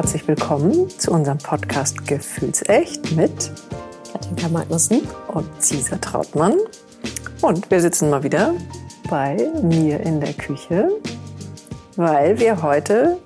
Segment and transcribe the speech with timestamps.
[0.00, 3.52] herzlich willkommen zu unserem Podcast Gefühlsecht mit
[4.10, 6.54] Katinka Magnussen und Cesar Trautmann.
[7.42, 8.54] Und wir sitzen mal wieder
[9.10, 10.88] bei mir in der Küche,
[11.96, 13.18] weil wir heute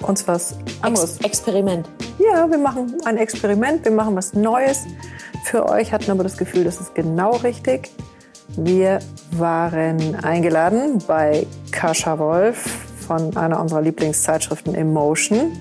[0.00, 1.18] uns was anderes.
[1.18, 1.88] Ex Experiment.
[2.18, 4.80] Ja, wir machen ein Experiment, wir machen was Neues.
[5.44, 7.92] Für euch hatten aber das Gefühl, das ist genau richtig.
[8.56, 8.98] Wir
[9.30, 15.52] waren eingeladen bei Kascha Wolf von einer unserer Lieblingszeitschriften Emotion.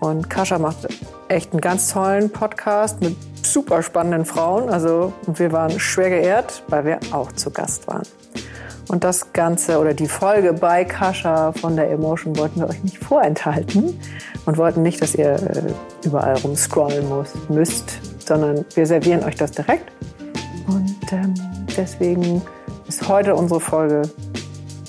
[0.00, 0.88] Und Kascha macht
[1.28, 4.68] echt einen ganz tollen Podcast mit super spannenden Frauen.
[4.68, 8.02] Also wir waren schwer geehrt, weil wir auch zu Gast waren.
[8.88, 12.98] Und das Ganze oder die Folge bei Kascha von der Emotion wollten wir euch nicht
[12.98, 13.98] vorenthalten
[14.44, 15.72] und wollten nicht, dass ihr äh,
[16.04, 19.92] überall rumscrollen muss, müsst, sondern wir servieren euch das direkt.
[20.66, 21.34] Und ähm,
[21.76, 22.42] deswegen
[22.88, 24.02] ist heute unsere Folge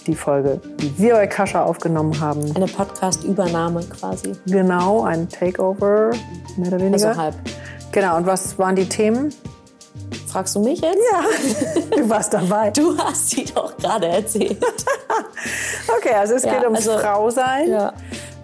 [0.07, 2.51] die Folge, die wir bei Kascha aufgenommen haben.
[2.55, 4.33] Eine Podcast-Übernahme quasi.
[4.45, 6.11] Genau, ein Takeover,
[6.57, 7.07] mehr oder weniger.
[7.09, 7.35] Also halb.
[7.91, 9.33] Genau, und was waren die Themen?
[10.27, 10.97] Fragst du mich jetzt?
[11.11, 11.21] Ja,
[11.95, 12.71] du warst dabei.
[12.71, 14.57] Du hast sie doch gerade erzählt.
[15.97, 17.69] okay, also es Ja, geht ums also- Frausein.
[17.69, 17.93] Ja.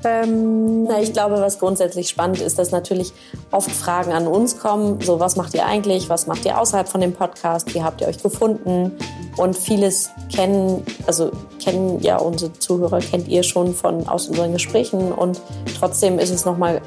[0.04, 3.14] Ähm, Na, ich glaube, was grundsätzlich spannend ist, dass natürlich
[3.52, 5.02] oft Fragen an uns kommen.
[5.02, 6.10] So, was macht ihr eigentlich?
[6.10, 7.74] Was macht ihr außerhalb von dem Podcast?
[7.74, 8.94] Wie habt ihr euch gefunden?
[9.36, 15.12] Und vieles kennen, also kennen ja unsere Zuhörer, kennt ihr schon von aus unseren Gesprächen.
[15.12, 15.42] Und
[15.78, 16.82] trotzdem ist es nochmal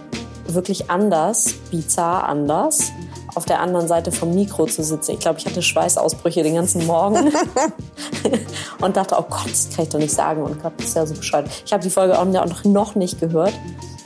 [0.49, 2.93] wirklich anders, bizarr anders,
[3.35, 5.13] auf der anderen Seite vom Mikro zu sitzen.
[5.13, 7.33] Ich glaube, ich hatte Schweißausbrüche den ganzen Morgen
[8.81, 10.43] und dachte, oh Gott, das kann ich doch nicht sagen.
[10.43, 11.49] Und Gott, das ist ja so bescheuert.
[11.65, 13.55] Ich habe die Folge auch noch, noch nicht gehört.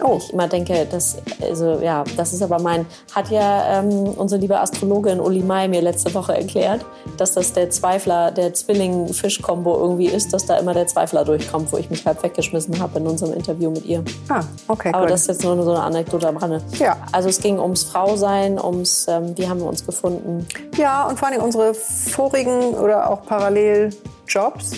[0.02, 0.18] Oh.
[0.18, 4.58] Ich immer denke, das, also, ja, das ist aber mein, hat ja ähm, unsere liebe
[4.58, 6.84] Astrologin Uli Mai mir letzte Woche erklärt,
[7.16, 11.78] dass das der Zweifler, der Zwilling-Fisch-Kombo irgendwie ist, dass da immer der Zweifler durchkommt, wo
[11.78, 14.04] ich mich halb weggeschmissen habe in unserem Interview mit ihr.
[14.28, 15.10] ah, okay, Aber gut.
[15.10, 16.60] das ist jetzt nur so eine Anekdote am Rande.
[16.78, 16.96] Ja.
[17.12, 20.46] Also es ging ums Frausein, ums, ähm, wie haben wir uns gefunden.
[20.76, 24.72] Ja, und vor allem unsere vorigen oder auch Paralleljobs.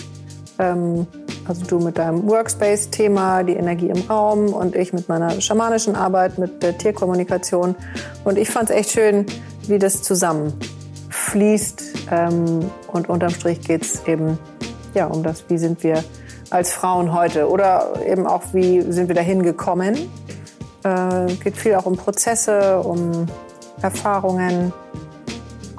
[0.59, 1.07] Ähm,
[1.49, 6.37] also du mit deinem Workspace-Thema, die Energie im Raum und ich mit meiner schamanischen Arbeit,
[6.37, 7.75] mit der Tierkommunikation.
[8.23, 9.25] Und ich fand es echt schön,
[9.67, 11.83] wie das zusammenfließt.
[12.11, 14.37] Ähm, und unterm Strich geht es eben
[14.93, 16.03] ja, um das, wie sind wir
[16.51, 19.95] als Frauen heute oder eben auch, wie sind wir dahin gekommen.
[20.83, 23.25] Äh, geht viel auch um Prozesse, um
[23.81, 24.71] Erfahrungen,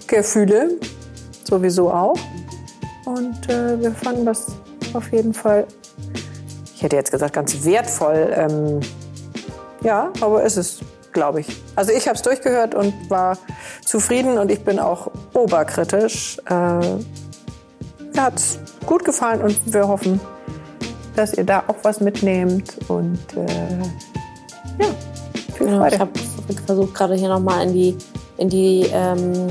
[0.08, 0.78] Gefühle
[1.44, 2.18] sowieso auch.
[3.04, 4.46] Und äh, wir fanden das
[4.94, 5.66] auf jeden Fall,
[6.74, 8.32] ich hätte jetzt gesagt, ganz wertvoll.
[8.34, 8.80] Ähm,
[9.82, 10.80] ja, aber ist es,
[11.12, 11.46] glaube ich.
[11.76, 13.38] Also ich habe es durchgehört und war
[13.84, 16.38] zufrieden und ich bin auch oberkritisch.
[16.48, 20.20] Äh, mir hat es gut gefallen und wir hoffen,
[21.16, 22.78] dass ihr da auch was mitnehmt.
[22.88, 23.78] Und äh,
[24.78, 24.86] ja,
[25.56, 25.94] viel Genau, Freude.
[25.94, 26.10] ich habe
[26.66, 27.98] versucht gerade hier nochmal in die,
[28.36, 29.48] in die ähm,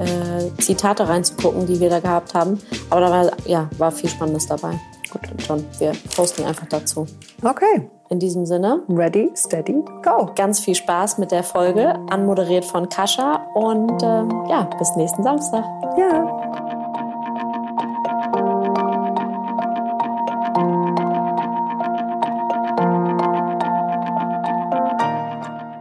[0.00, 2.60] äh, Zitate reinzugucken, die wir da gehabt haben.
[2.90, 4.80] Aber da war, ja, war viel Spannendes dabei.
[5.10, 7.06] Gut, John, wir posten einfach dazu.
[7.44, 10.30] okay, In diesem Sinne, ready, steady, go.
[10.36, 13.46] ganz viel Spaß mit der Folge, anmoderiert von Kascha.
[13.54, 15.64] Und ähm, ja, bis nächsten Samstag.
[15.98, 16.79] Ja.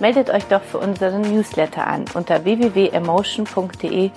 [0.00, 4.10] meldet euch doch für unseren Newsletter an unter www.emotion.de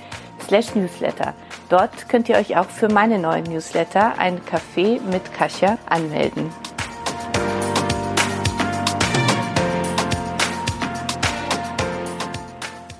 [0.46, 1.34] slash newsletter.
[1.70, 6.52] Dort könnt ihr euch auch für meine neuen Newsletter, ein Café mit Kasia, anmelden.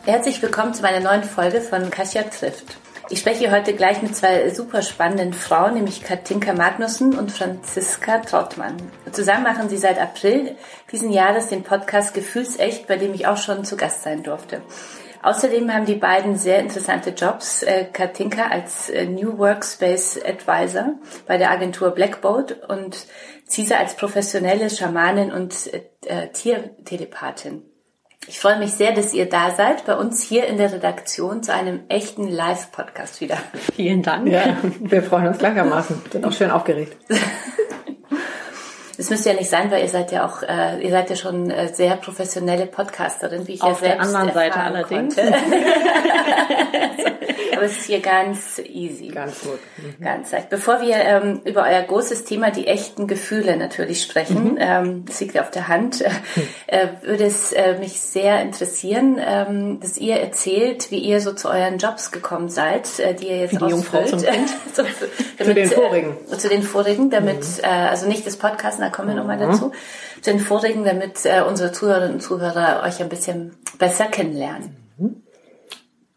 [0.06, 2.78] Herzlich willkommen zu meiner neuen Folge von Kasia trifft.
[3.10, 8.76] Ich spreche heute gleich mit zwei super spannenden Frauen, nämlich Katinka Magnussen und Franziska Trautmann.
[9.14, 10.58] Zusammen machen sie seit April
[10.92, 14.62] diesen Jahres den Podcast Gefühlsecht, bei dem ich auch schon zu Gast sein durfte.
[15.24, 17.64] Außerdem haben die beiden sehr interessante Jobs.
[17.64, 20.96] Äh, Katinka als äh, New Workspace Advisor
[21.26, 23.08] bei der Agentur Blackboat und
[23.48, 27.64] Cisa als professionelle Schamanin und äh, Tiertelepathin.
[28.26, 31.54] Ich freue mich sehr, dass ihr da seid, bei uns hier in der Redaktion zu
[31.54, 33.38] einem echten Live-Podcast wieder.
[33.76, 34.28] Vielen Dank.
[34.28, 36.02] Ja, wir freuen uns gleichermaßen.
[36.12, 36.98] Sind auch schön aufgeregt.
[38.98, 41.50] das müsste ja nicht sein, weil ihr seid ja auch, äh, ihr seid ja schon
[41.52, 45.16] äh, sehr professionelle Podcasterin, wie ich Auf ja der anderen Seite allerdings.
[47.58, 49.08] Aber es ist hier ganz easy.
[49.08, 49.60] Ganz gut.
[49.78, 50.04] Mhm.
[50.04, 50.50] Ganz leicht.
[50.50, 54.58] Bevor wir ähm, über euer großes Thema, die echten Gefühle natürlich sprechen, mhm.
[54.60, 56.04] ähm, das liegt auf der Hand,
[56.68, 61.50] äh, würde es äh, mich sehr interessieren, ähm, dass ihr erzählt, wie ihr so zu
[61.50, 64.50] euren Jobs gekommen seid, äh, die ihr jetzt wie die Jungfrau zum Kind.
[64.74, 64.84] so,
[65.38, 66.18] damit, zu den vorigen.
[66.32, 67.64] Äh, zu den vorigen, damit, mhm.
[67.64, 69.52] äh, also nicht das Podcast, da kommen wir nochmal mhm.
[69.52, 69.72] dazu,
[70.22, 74.78] zu den vorigen, damit äh, unsere Zuhörerinnen und Zuhörer euch ein bisschen besser kennenlernen.
[74.98, 75.24] Mhm.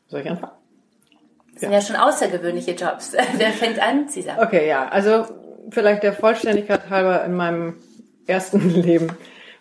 [0.06, 0.52] Soll ich anfangen?
[1.52, 3.12] Das sind ja schon außergewöhnliche Jobs.
[3.36, 4.38] Wer fängt an, Cesar?
[4.40, 4.88] Okay, ja.
[4.88, 5.24] Also
[5.70, 7.74] vielleicht der Vollständigkeit halber in meinem
[8.26, 9.08] ersten Leben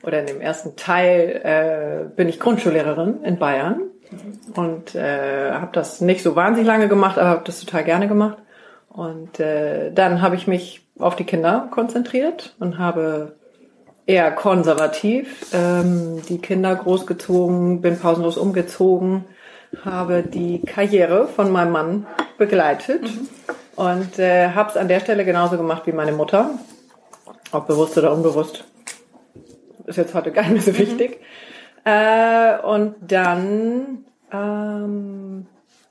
[0.03, 4.53] oder in dem ersten Teil äh, bin ich Grundschullehrerin in Bayern mhm.
[4.55, 8.37] und äh, habe das nicht so wahnsinnig lange gemacht, aber habe das total gerne gemacht.
[8.87, 13.35] Und äh, dann habe ich mich auf die Kinder konzentriert und habe
[14.05, 19.25] eher konservativ ähm, die Kinder großgezogen, bin pausenlos umgezogen,
[19.83, 22.07] habe die Karriere von meinem Mann
[22.37, 23.27] begleitet mhm.
[23.75, 26.49] und äh, habe es an der Stelle genauso gemacht wie meine Mutter,
[27.51, 28.65] ob bewusst oder unbewusst,
[29.85, 30.77] ist jetzt heute gar nicht mehr so mhm.
[30.77, 31.19] wichtig.
[31.19, 31.91] Mhm.
[31.91, 35.47] Äh, und dann ähm,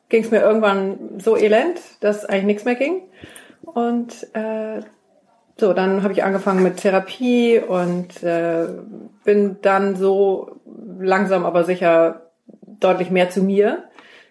[0.09, 3.03] ging es mir irgendwann so elend, dass eigentlich nichts mehr ging.
[3.63, 4.81] Und äh,
[5.61, 8.67] so, dann habe ich angefangen mit Therapie und äh,
[9.25, 10.61] bin dann so
[10.99, 12.31] langsam aber sicher
[12.81, 13.85] deutlich mehr zu mir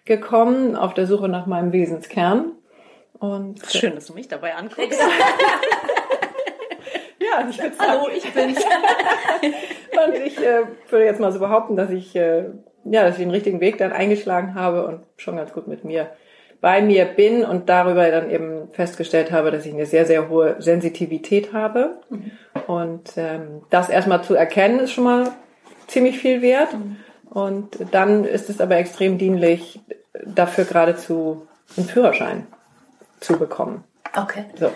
[0.04, 2.52] gekommen, auf der Suche nach meinem Wesenskern.
[3.18, 5.00] Und schön, dass du mich dabei anguckst.
[7.20, 8.58] ja, ich würde Hallo, ich bin's.
[10.06, 12.46] und ich äh, würde jetzt mal so behaupten, dass ich äh,
[12.84, 16.10] ja, dass ich den richtigen Weg dann eingeschlagen habe und schon ganz gut mit mir
[16.60, 20.56] bei mir bin und darüber dann eben festgestellt habe, dass ich eine sehr, sehr hohe
[20.58, 21.98] Sensitivität habe.
[22.10, 22.30] Mhm.
[22.66, 25.30] Und ähm, das erstmal zu erkennen, ist schon mal
[25.86, 26.72] ziemlich viel wert.
[26.72, 26.96] Mhm.
[27.30, 29.80] Und dann ist es aber extrem dienlich,
[30.24, 31.46] dafür geradezu
[31.76, 32.46] einen Führerschein
[33.20, 33.84] zu bekommen.
[34.16, 34.44] Okay.
[34.58, 34.70] So.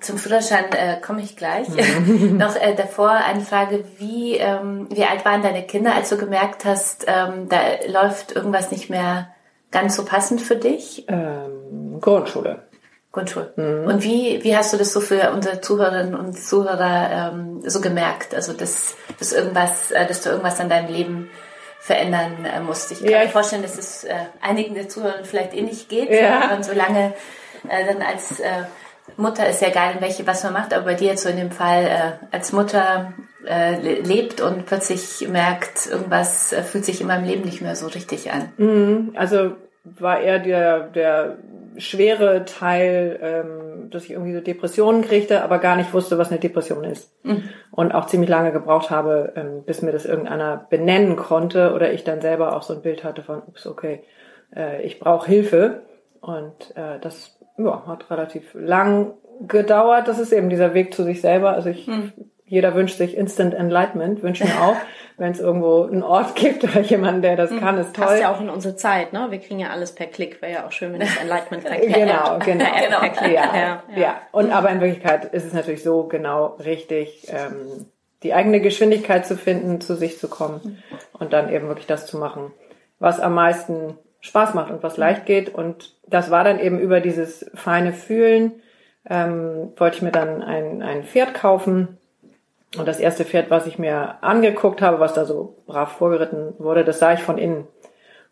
[0.00, 1.68] Zum Führerschein äh, komme ich gleich.
[1.68, 2.36] Mhm.
[2.38, 6.64] Noch äh, davor eine Frage, wie, ähm, wie alt waren deine Kinder, als du gemerkt
[6.64, 7.58] hast, ähm, da
[7.88, 9.28] läuft irgendwas nicht mehr
[9.74, 11.04] ganz so passend für dich?
[11.08, 12.62] Ähm, Grundschule.
[13.12, 13.52] Grundschule.
[13.56, 13.86] Mhm.
[13.86, 18.34] Und wie, wie hast du das so für unsere Zuhörerinnen und Zuhörer ähm, so gemerkt?
[18.34, 21.30] Also, dass, dass irgendwas, äh, dass du irgendwas an deinem Leben
[21.80, 22.92] verändern äh, musst.
[22.92, 26.10] Ich kann ja, mir vorstellen, dass es äh, einigen der Zuhörer vielleicht ähnlich geht.
[26.10, 26.54] Ja.
[26.54, 27.12] Und solange
[27.68, 28.64] äh, dann als äh,
[29.16, 31.36] Mutter ist ja egal, in welche, was man macht, aber bei dir jetzt so in
[31.36, 33.12] dem Fall äh, als Mutter
[33.46, 37.86] äh, lebt und plötzlich merkt, irgendwas äh, fühlt sich in meinem Leben nicht mehr so
[37.86, 38.52] richtig an.
[38.56, 39.12] Mhm.
[39.14, 39.52] Also
[39.84, 41.36] war eher der, der
[41.76, 46.40] schwere Teil, ähm, dass ich irgendwie so Depressionen kriegte, aber gar nicht wusste, was eine
[46.40, 47.12] Depression ist.
[47.24, 47.48] Mhm.
[47.70, 52.04] Und auch ziemlich lange gebraucht habe, ähm, bis mir das irgendeiner benennen konnte oder ich
[52.04, 54.02] dann selber auch so ein Bild hatte von, ups, okay,
[54.54, 55.82] äh, ich brauche Hilfe.
[56.20, 59.12] Und äh, das ja, hat relativ lang
[59.46, 60.08] gedauert.
[60.08, 61.50] Das ist eben dieser Weg zu sich selber.
[61.50, 62.12] Also ich mhm
[62.54, 64.76] jeder wünscht sich Instant Enlightenment, wünsche mir auch,
[65.16, 68.06] wenn es irgendwo einen Ort gibt oder jemanden, der das hm, kann, ist toll.
[68.06, 69.26] Passt ja auch in unsere Zeit, ne?
[69.30, 71.92] Wir kriegen ja alles per Klick, wäre ja auch schön, wenn das Enlightenment per Klick
[71.92, 72.64] Genau, genau.
[72.80, 73.00] genau.
[73.00, 74.20] Per Klick, ja, ja, ja.
[74.30, 77.86] Und aber in Wirklichkeit ist es natürlich so genau richtig, ähm,
[78.22, 80.80] die eigene Geschwindigkeit zu finden, zu sich zu kommen
[81.12, 82.52] und dann eben wirklich das zu machen,
[83.00, 85.52] was am meisten Spaß macht und was leicht geht.
[85.52, 88.62] Und das war dann eben über dieses feine Fühlen,
[89.10, 91.98] ähm, wollte ich mir dann ein, ein Pferd kaufen
[92.78, 96.84] und das erste Pferd, was ich mir angeguckt habe, was da so brav vorgeritten wurde,
[96.84, 97.66] das sah ich von innen.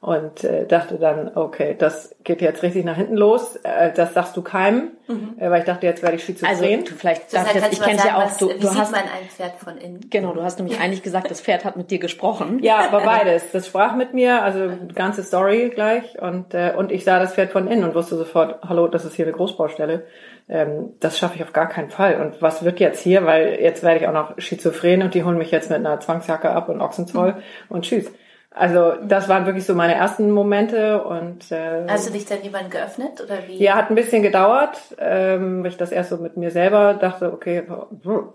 [0.03, 3.55] Und äh, dachte dann, okay, das geht jetzt richtig nach hinten los.
[3.63, 5.37] Äh, das sagst du keinem, mhm.
[5.39, 6.61] äh, weil ich dachte, jetzt werde ich schizophren.
[6.61, 8.37] Also du vielleicht darf jetzt, ich kenne ja auch.
[8.37, 10.01] Du, wie du sieht hast, man ein Pferd von innen?
[10.11, 12.59] Genau, du hast nämlich eigentlich gesagt, das Pferd hat mit dir gesprochen.
[12.63, 13.53] Ja, aber beides.
[13.53, 16.21] Das sprach mit mir, also ganze Story gleich.
[16.21, 19.15] Und äh, und ich sah das Pferd von innen und wusste sofort, hallo, das ist
[19.15, 20.03] hier eine Großbaustelle
[20.49, 22.21] ähm, das schaffe ich auf gar keinen Fall.
[22.21, 23.25] Und was wird jetzt hier?
[23.25, 26.51] Weil jetzt werde ich auch noch schizophren und die holen mich jetzt mit einer Zwangsjacke
[26.51, 27.43] ab und Ochsenzoll mhm.
[27.69, 28.11] und tschüss.
[28.55, 32.71] Also das waren wirklich so meine ersten Momente und äh, Hast du dich dann jemand
[32.71, 33.57] geöffnet oder wie?
[33.57, 37.33] Ja, hat ein bisschen gedauert, ähm, weil ich das erst so mit mir selber dachte,
[37.33, 37.63] okay,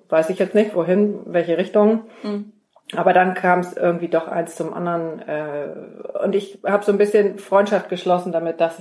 [0.10, 2.06] weiß ich jetzt nicht, wohin, welche Richtung.
[2.24, 2.52] Mhm.
[2.96, 6.98] Aber dann kam es irgendwie doch eins zum anderen äh, und ich habe so ein
[6.98, 8.78] bisschen Freundschaft geschlossen damit, dass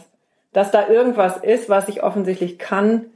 [0.52, 3.10] dass da irgendwas ist, was ich offensichtlich kann,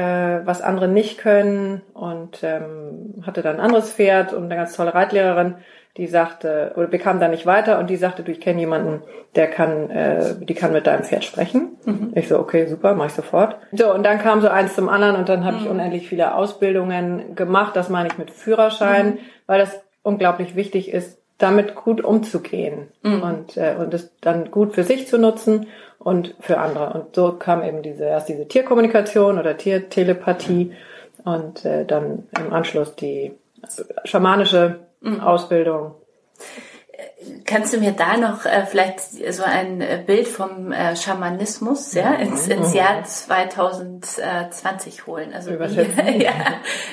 [0.00, 4.92] was andere nicht können und ähm, hatte dann ein anderes Pferd und eine ganz tolle
[4.92, 5.54] Reitlehrerin,
[5.96, 9.02] die sagte, oder bekam da nicht weiter und die sagte, du, ich kenne jemanden,
[9.36, 11.76] der kann, äh, die kann mit deinem Pferd sprechen.
[11.84, 12.12] Mhm.
[12.16, 13.56] Ich so, okay, super, mach ich sofort.
[13.72, 15.62] So, und dann kam so eins zum anderen und dann habe mhm.
[15.62, 19.18] ich unendlich viele Ausbildungen gemacht, das meine ich mit Führerschein, mhm.
[19.46, 23.22] weil das unglaublich wichtig ist, damit gut umzugehen mhm.
[23.22, 25.68] und, äh, und es dann gut für sich zu nutzen
[26.04, 26.92] und für andere.
[26.92, 30.72] Und so kam eben diese erst diese Tierkommunikation oder Tiertelepathie
[31.24, 33.32] und äh, dann im Anschluss die
[34.04, 35.20] schamanische mhm.
[35.20, 35.96] Ausbildung.
[37.46, 42.12] Kannst du mir da noch äh, vielleicht so ein äh, Bild vom äh, Schamanismus ja,
[42.14, 42.76] ins, ins mhm.
[42.76, 45.32] Jahr 2020 holen?
[45.32, 45.58] Also wie,
[46.22, 46.32] ja.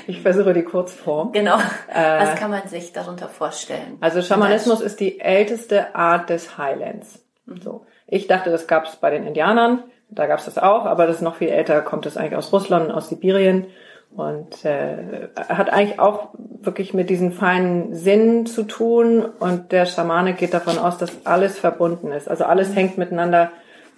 [0.07, 1.33] Ich versuche die Kurzform.
[1.33, 1.57] Genau.
[1.93, 3.97] Äh, Was kann man sich darunter vorstellen?
[3.99, 7.19] Also Schamanismus ist die älteste Art des Heilens.
[7.55, 7.61] Mhm.
[7.61, 7.85] So.
[8.07, 11.17] Ich dachte, das gab es bei den Indianern, da gab es das auch, aber das
[11.17, 13.67] ist noch viel älter, kommt es eigentlich aus Russland, aus Sibirien
[14.15, 20.33] und äh, hat eigentlich auch wirklich mit diesen feinen Sinnen zu tun und der Schamane
[20.33, 22.29] geht davon aus, dass alles verbunden ist.
[22.29, 23.51] Also alles hängt miteinander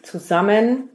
[0.03, 0.89] zusammen,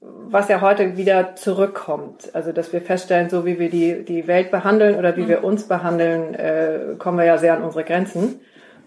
[0.00, 2.34] was ja heute wieder zurückkommt.
[2.34, 5.66] Also dass wir feststellen, so wie wir die, die Welt behandeln oder wie wir uns
[5.66, 8.40] behandeln, äh, kommen wir ja sehr an unsere Grenzen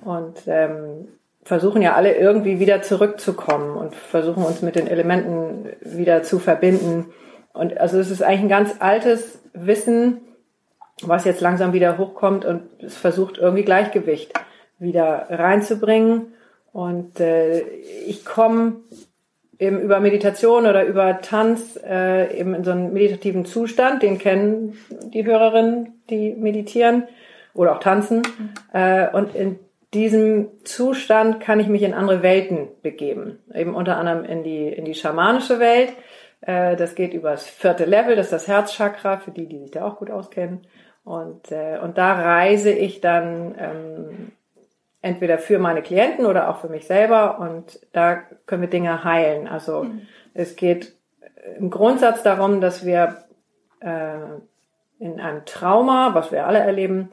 [0.06, 1.10] und ähm,
[1.44, 7.12] versuchen ja alle irgendwie wieder zurückzukommen und versuchen uns mit den Elementen wieder zu verbinden.
[7.54, 10.22] Und also es ist eigentlich ein ganz altes Wissen,
[11.02, 14.34] was jetzt langsam wieder hochkommt und es versucht irgendwie Gleichgewicht
[14.80, 16.34] wieder reinzubringen.
[16.72, 17.62] Und äh,
[18.08, 18.78] ich komme
[19.60, 24.78] eben über Meditation oder über Tanz äh, eben in so einen meditativen Zustand, den kennen
[25.14, 27.04] die Hörerinnen, die meditieren
[27.54, 28.18] oder auch tanzen.
[28.18, 28.50] Mhm.
[28.74, 29.60] Äh, und in
[29.94, 33.40] diesem Zustand kann ich mich in andere Welten begeben.
[33.54, 35.94] Eben unter anderem in die, in die schamanische Welt.
[36.42, 39.72] Äh, das geht über das vierte Level, das ist das Herzchakra, für die, die sich
[39.72, 40.68] da auch gut auskennen.
[41.04, 44.32] Und, äh, und da reise ich dann ähm,
[45.02, 49.48] entweder für meine Klienten oder auch für mich selber und da können wir Dinge heilen.
[49.48, 50.02] Also mhm.
[50.34, 50.94] es geht
[51.58, 53.18] im Grundsatz darum, dass wir
[53.82, 54.16] äh,
[55.00, 57.12] in einem Trauma, was wir alle erleben,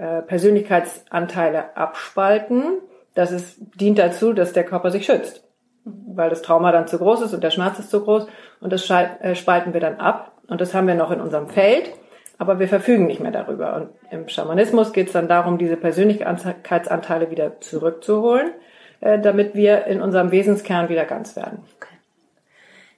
[0.00, 2.78] äh, Persönlichkeitsanteile abspalten.
[3.14, 5.44] Das ist, dient dazu, dass der Körper sich schützt,
[5.84, 8.26] weil das Trauma dann zu groß ist und der Schmerz ist zu groß
[8.60, 11.92] und das äh, spalten wir dann ab und das haben wir noch in unserem Feld,
[12.38, 13.76] aber wir verfügen nicht mehr darüber.
[13.76, 18.52] Und im Schamanismus geht es dann darum, diese Persönlichkeitsanteile wieder zurückzuholen,
[19.00, 21.58] äh, damit wir in unserem Wesenskern wieder ganz werden.
[21.76, 21.89] Okay.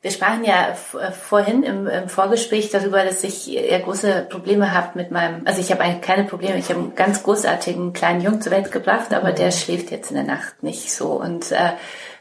[0.03, 4.99] Wir sprachen ja äh, vorhin im, im, Vorgespräch darüber, dass ich ja große Probleme habe
[4.99, 8.43] mit meinem, also ich habe eigentlich keine Probleme, ich habe einen ganz großartigen kleinen Jungen
[8.43, 9.37] zur Welt gebracht, aber mhm.
[9.37, 11.13] der schläft jetzt in der Nacht nicht so.
[11.13, 11.71] Und äh,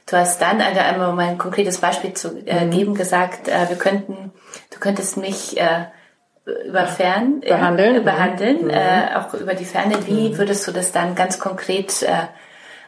[0.05, 2.71] du hast dann also einmal um ein konkretes Beispiel zu äh, mhm.
[2.71, 4.31] geben gesagt, äh, wir könnten,
[4.69, 5.85] du könntest mich äh,
[6.67, 8.69] über Fern behandeln, äh, behandeln mhm.
[8.69, 10.05] äh, auch über die Ferne.
[10.05, 10.37] Wie mhm.
[10.37, 12.27] würdest du das dann ganz konkret äh,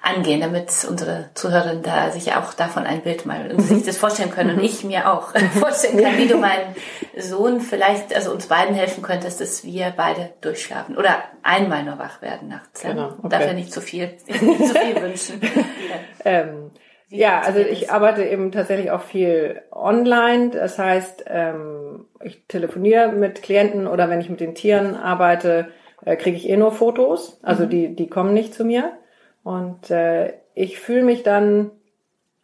[0.03, 4.51] angehen, damit unsere Zuhörerinnen da sich auch davon ein Bild mal sich das vorstellen können
[4.51, 4.63] und mhm.
[4.63, 6.75] ich mir auch vorstellen kann, wie du meinen
[7.17, 12.21] Sohn vielleicht, also uns beiden helfen könntest, dass wir beide durchschlafen oder einmal nur wach
[12.21, 12.81] werden nachts.
[12.81, 13.29] Genau, okay.
[13.29, 15.41] Darf ja nicht zu viel, nicht zu viel wünschen.
[16.25, 16.71] ähm,
[17.07, 20.49] ja, also ich arbeite eben tatsächlich auch viel online.
[20.49, 25.69] Das heißt, ähm, ich telefoniere mit Klienten oder wenn ich mit den Tieren arbeite,
[26.03, 27.39] äh, kriege ich eh nur Fotos.
[27.41, 27.69] Also mhm.
[27.69, 28.97] die, die kommen nicht zu mir.
[29.43, 31.71] Und äh, ich fühle mich dann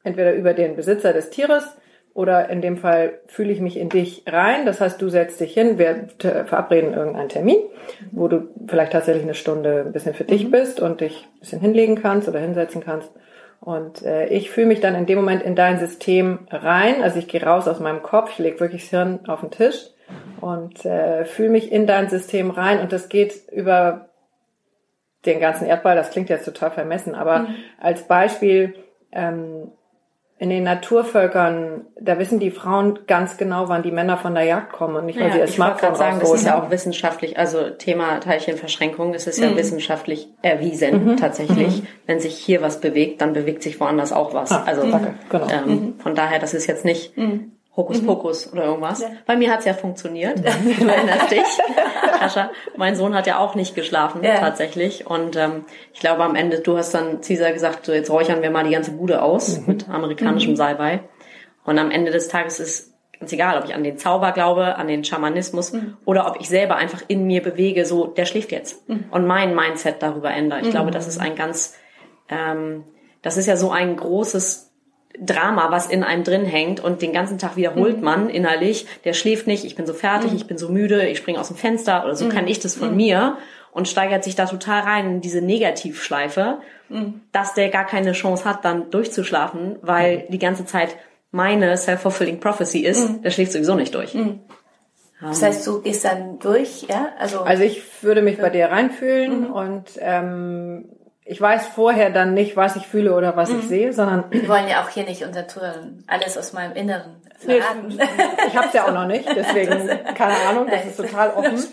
[0.03, 1.77] entweder über den Besitzer des Tieres
[2.13, 4.65] oder in dem Fall fühle ich mich in dich rein.
[4.65, 7.59] Das heißt, du setzt dich hin, wir verabreden irgendeinen Termin,
[8.11, 10.51] wo du vielleicht tatsächlich eine Stunde ein bisschen für dich mhm.
[10.51, 13.09] bist und dich ein bisschen hinlegen kannst oder hinsetzen kannst.
[13.61, 17.03] Und äh, ich fühle mich dann in dem Moment in dein System rein.
[17.03, 19.87] Also ich gehe raus aus meinem Kopf, ich lege wirklich das Hirn auf den Tisch
[20.41, 22.79] und äh, fühle mich in dein System rein.
[22.79, 24.08] Und das geht über
[25.25, 27.55] den ganzen Erdball, das klingt jetzt total vermessen, aber mhm.
[27.79, 28.75] als Beispiel,
[29.11, 29.71] ähm,
[30.39, 34.71] in den Naturvölkern, da wissen die Frauen ganz genau, wann die Männer von der Jagd
[34.71, 37.69] kommen und nicht, weil ja, sie ihr Smartphone sagen, Das ist ja auch wissenschaftlich, also
[37.71, 39.57] Thema Teilchenverschränkung, es ist ja mhm.
[39.57, 41.17] wissenschaftlich erwiesen mhm.
[41.17, 41.81] tatsächlich.
[41.81, 41.87] Mhm.
[42.05, 44.53] Wenn sich hier was bewegt, dann bewegt sich woanders auch was.
[44.53, 44.83] Ah, also.
[44.83, 45.47] Genau.
[45.49, 45.99] Ähm, mhm.
[45.99, 47.51] von daher, das ist jetzt nicht mhm.
[47.79, 48.53] Hokuspokus mhm.
[48.53, 49.01] oder irgendwas.
[49.01, 49.07] Ja.
[49.25, 50.37] Bei mir hat's ja funktioniert.
[50.37, 50.75] Mhm.
[50.79, 51.45] Du erinnerst dich.
[52.19, 54.39] Ascha, mein Sohn hat ja auch nicht geschlafen, ja.
[54.39, 55.07] tatsächlich.
[55.07, 58.51] Und ähm, ich glaube am Ende, du hast dann Caesar gesagt, so jetzt räuchern wir
[58.51, 59.63] mal die ganze Bude aus mhm.
[59.67, 60.57] mit amerikanischem mhm.
[60.57, 60.99] Salbei.
[61.63, 64.87] Und am Ende des Tages ist ganz egal, ob ich an den Zauber glaube, an
[64.87, 65.97] den Schamanismus mhm.
[66.05, 69.05] oder ob ich selber einfach in mir bewege, so der schläft jetzt mhm.
[69.11, 70.61] und mein Mindset darüber ändere.
[70.61, 71.77] Ich glaube, das ist ein ganz,
[72.29, 72.83] ähm,
[73.21, 74.68] das ist ja so ein großes
[75.21, 78.03] Drama, was in einem drin hängt und den ganzen Tag wiederholt mhm.
[78.03, 80.37] man innerlich, der schläft nicht, ich bin so fertig, mhm.
[80.37, 82.29] ich bin so müde, ich springe aus dem Fenster oder so mhm.
[82.29, 82.97] kann ich das von mhm.
[82.97, 83.37] mir
[83.71, 86.59] und steigert sich da total rein in diese Negativschleife,
[86.89, 87.21] mhm.
[87.31, 90.31] dass der gar keine Chance hat, dann durchzuschlafen, weil mhm.
[90.31, 90.95] die ganze Zeit
[91.31, 94.17] meine self-fulfilling prophecy ist, der schläft sowieso nicht durch.
[95.21, 97.09] Das heißt, du gehst dann durch, ja?
[97.19, 100.85] Also, also ich würde mich bei dir reinfühlen und ähm,
[101.29, 103.59] ich weiß vorher dann nicht, was ich fühle oder was mhm.
[103.59, 107.17] ich sehe, sondern wir wollen ja auch hier nicht unser Touren alles aus meinem Inneren
[107.37, 107.89] verraten.
[107.89, 108.03] Nee,
[108.47, 111.63] ich habe es ja auch noch nicht, deswegen keine Ahnung, das ist total offen.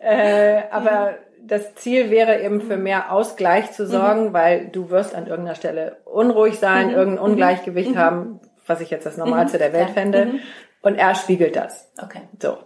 [0.00, 1.48] Äh, aber mhm.
[1.48, 4.32] das Ziel wäre eben für mehr Ausgleich zu sorgen, mhm.
[4.34, 6.94] weil du wirst an irgendeiner Stelle unruhig sein, mhm.
[6.94, 7.30] irgendein mhm.
[7.30, 7.98] Ungleichgewicht mhm.
[7.98, 10.34] haben, was ich jetzt das Normalste der Welt fände.
[10.82, 11.90] Und er spiegelt das.
[12.02, 12.20] Okay.
[12.42, 12.58] So.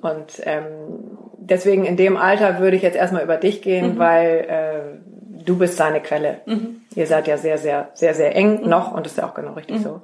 [0.00, 5.17] Und ähm, deswegen in dem Alter würde ich jetzt erstmal über dich gehen, weil äh,
[5.48, 6.42] du bist seine Quelle.
[6.46, 6.82] Mhm.
[6.94, 8.68] Ihr seid ja sehr, sehr, sehr, sehr eng mhm.
[8.68, 9.82] noch und das ist ja auch genau richtig mhm.
[9.82, 10.02] so.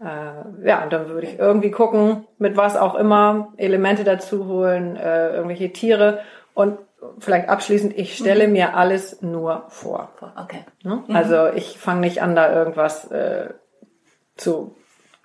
[0.00, 4.96] Äh, ja, und dann würde ich irgendwie gucken, mit was auch immer, Elemente dazu holen,
[4.96, 6.20] äh, irgendwelche Tiere
[6.54, 6.78] und
[7.18, 8.52] vielleicht abschließend, ich stelle mhm.
[8.54, 10.10] mir alles nur vor.
[10.42, 10.64] Okay.
[10.82, 11.02] Ne?
[11.06, 11.14] Mhm.
[11.14, 13.50] Also ich fange nicht an, da irgendwas äh,
[14.36, 14.74] zu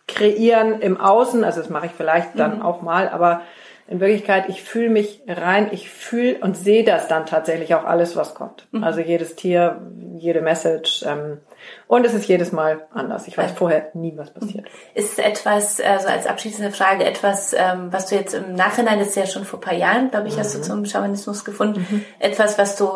[0.08, 2.62] kreieren im Außen, also das mache ich vielleicht dann mhm.
[2.64, 3.42] auch mal, aber
[3.88, 8.16] in Wirklichkeit, ich fühle mich rein, ich fühle und sehe das dann tatsächlich auch alles,
[8.16, 8.68] was kommt.
[8.72, 8.84] Mhm.
[8.84, 9.82] Also jedes Tier,
[10.18, 11.04] jede Message.
[11.06, 11.40] Ähm,
[11.88, 13.28] und es ist jedes Mal anders.
[13.28, 14.68] Ich weiß vorher nie, was passiert.
[14.94, 19.16] Ist etwas, also als abschließende Frage, etwas, ähm, was du jetzt im Nachhinein, das ist
[19.16, 20.40] ja schon vor paar Jahren, glaube ich, mhm.
[20.40, 20.64] hast du mhm.
[20.64, 22.06] zum Schamanismus gefunden, mhm.
[22.20, 22.88] etwas, was du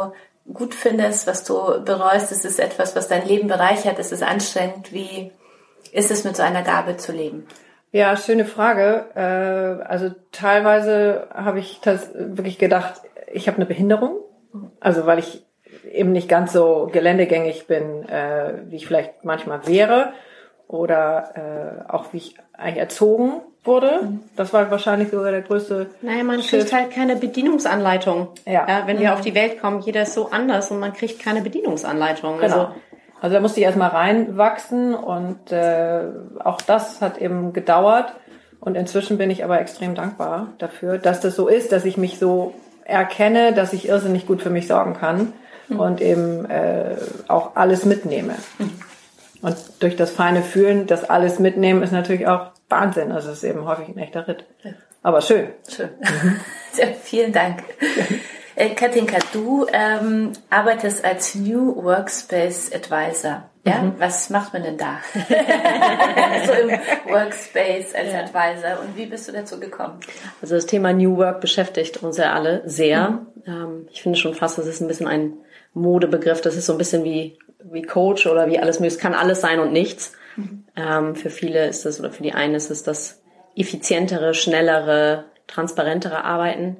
[0.53, 4.93] gut findest, was du bereust, ist es etwas, was dein Leben bereichert, ist es anstrengend,
[4.93, 5.31] wie
[5.91, 7.45] ist es mit so einer Gabe zu leben?
[7.91, 9.05] Ja, schöne Frage.
[9.15, 13.01] Äh, also teilweise habe ich das wirklich gedacht,
[13.31, 14.19] ich habe eine Behinderung.
[14.79, 15.43] Also weil ich
[15.91, 20.13] eben nicht ganz so geländegängig bin, äh, wie ich vielleicht manchmal wäre.
[20.67, 24.19] Oder äh, auch wie ich eigentlich erzogen wurde.
[24.35, 25.87] Das war wahrscheinlich sogar der größte.
[26.01, 26.51] Naja, man Shift.
[26.51, 28.29] kriegt halt keine Bedienungsanleitung.
[28.45, 28.67] Ja.
[28.67, 29.13] ja wenn wir mhm.
[29.13, 32.39] auf die Welt kommen, jeder ist so anders und man kriegt keine Bedienungsanleitung.
[32.39, 32.43] Genau.
[32.43, 32.75] Also
[33.21, 36.01] also da musste ich erstmal reinwachsen und äh,
[36.43, 38.13] auch das hat eben gedauert.
[38.59, 42.19] Und inzwischen bin ich aber extrem dankbar dafür, dass das so ist, dass ich mich
[42.19, 45.33] so erkenne, dass ich irrsinnig gut für mich sorgen kann
[45.67, 45.79] mhm.
[45.79, 46.95] und eben äh,
[47.27, 48.35] auch alles mitnehme.
[48.57, 48.71] Mhm.
[49.41, 53.11] Und durch das feine Fühlen, das alles mitnehmen, ist natürlich auch Wahnsinn.
[53.11, 54.45] Also es ist eben häufig ein echter Ritt.
[55.03, 55.49] Aber schön.
[55.67, 55.89] Schön.
[56.79, 56.93] Mhm.
[57.01, 57.63] vielen Dank.
[58.57, 63.47] Äh, Katinka, du ähm, arbeitest als New Workspace Advisor.
[63.63, 63.93] Ja, mhm.
[63.99, 64.97] was macht man denn da?
[65.13, 66.69] so im
[67.07, 68.21] Workspace als ja.
[68.21, 68.79] Advisor.
[68.81, 69.99] Und wie bist du dazu gekommen?
[70.41, 73.09] Also das Thema New Work beschäftigt uns ja alle sehr.
[73.09, 73.27] Mhm.
[73.45, 75.33] Ähm, ich finde schon fast, das ist ein bisschen ein
[75.75, 76.41] Modebegriff.
[76.41, 78.97] Das ist so ein bisschen wie, wie Coach oder wie alles mögliche.
[78.97, 80.13] Es kann alles sein und nichts.
[80.35, 80.65] Mhm.
[80.75, 83.21] Ähm, für viele ist es oder für die einen ist es das
[83.55, 86.77] effizientere, schnellere, transparentere Arbeiten.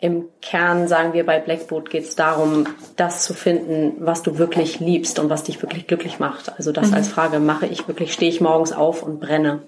[0.00, 4.80] Im Kern sagen wir bei Blackboard geht es darum, das zu finden, was du wirklich
[4.80, 6.52] liebst und was dich wirklich glücklich macht.
[6.56, 6.94] Also das mhm.
[6.94, 9.62] als Frage, mache ich wirklich, stehe ich morgens auf und brenne.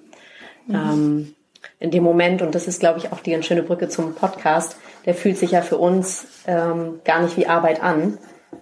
[0.67, 0.75] Mhm.
[0.75, 1.35] Ähm,
[1.79, 4.77] in dem Moment, und das ist, glaube ich, auch die ganz schöne Brücke zum Podcast,
[5.05, 8.19] der fühlt sich ja für uns ähm, gar nicht wie Arbeit an.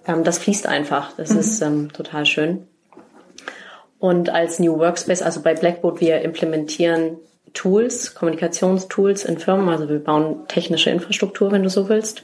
[0.07, 1.13] Ähm, das fließt einfach.
[1.17, 1.39] Das mhm.
[1.39, 2.67] ist ähm, total schön.
[3.99, 7.17] Und als New Workspace, also bei Blackboard, wir implementieren
[7.53, 9.69] Tools, Kommunikationstools in Firmen.
[9.69, 12.23] Also wir bauen technische Infrastruktur, wenn du so willst.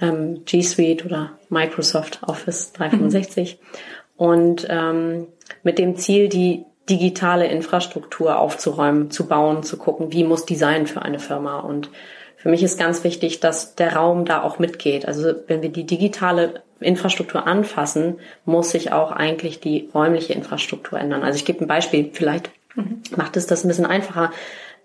[0.00, 3.58] Ähm, G Suite oder Microsoft Office 365.
[3.60, 3.66] Mhm.
[4.16, 5.26] Und ähm,
[5.62, 11.02] mit dem Ziel, die digitale Infrastruktur aufzuräumen, zu bauen, zu gucken, wie muss Design für
[11.02, 11.60] eine Firma.
[11.60, 11.88] Und
[12.36, 15.06] für mich ist ganz wichtig, dass der Raum da auch mitgeht.
[15.06, 21.22] Also wenn wir die digitale Infrastruktur anfassen, muss sich auch eigentlich die räumliche Infrastruktur ändern.
[21.22, 23.02] Also ich gebe ein Beispiel, vielleicht mhm.
[23.16, 24.30] macht es das ein bisschen einfacher.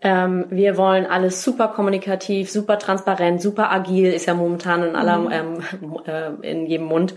[0.02, 5.18] Ähm, wir wollen alles super kommunikativ, super transparent, super agil, ist ja momentan in aller,
[5.18, 5.32] mhm.
[5.32, 7.16] ähm, äh, in jedem Mund.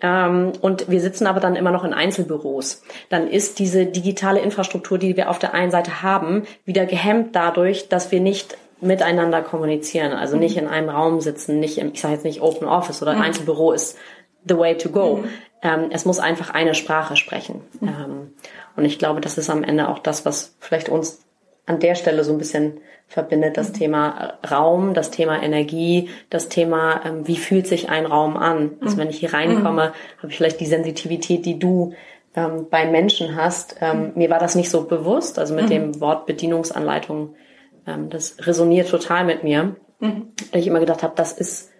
[0.00, 2.82] Ähm, und wir sitzen aber dann immer noch in Einzelbüros.
[3.08, 7.88] Dann ist diese digitale Infrastruktur, die wir auf der einen Seite haben, wieder gehemmt dadurch,
[7.88, 10.42] dass wir nicht miteinander kommunizieren, also mhm.
[10.42, 13.22] nicht in einem Raum sitzen, nicht im, ich sage jetzt nicht Open Office oder mhm.
[13.22, 13.98] Einzelbüro ist
[14.46, 15.16] the way to go.
[15.16, 15.28] Mhm.
[15.62, 17.62] Ähm, es muss einfach eine Sprache sprechen.
[17.80, 17.88] Mhm.
[17.88, 18.32] Ähm,
[18.78, 21.24] und ich glaube, das ist am Ende auch das, was vielleicht uns
[21.66, 23.74] an der Stelle so ein bisschen verbindet das mhm.
[23.74, 28.76] Thema Raum, das Thema Energie, das Thema, ähm, wie fühlt sich ein Raum an.
[28.80, 29.00] Also mhm.
[29.00, 30.18] wenn ich hier reinkomme, mhm.
[30.18, 31.94] habe ich vielleicht die Sensitivität, die du
[32.36, 33.76] ähm, bei Menschen hast.
[33.80, 34.12] Ähm, mhm.
[34.14, 35.70] Mir war das nicht so bewusst, also mit mhm.
[35.70, 37.34] dem Wort Bedienungsanleitung,
[37.86, 39.74] ähm, das resoniert total mit mir.
[40.00, 40.28] Mhm.
[40.52, 41.70] Weil ich immer gedacht habe, das ist,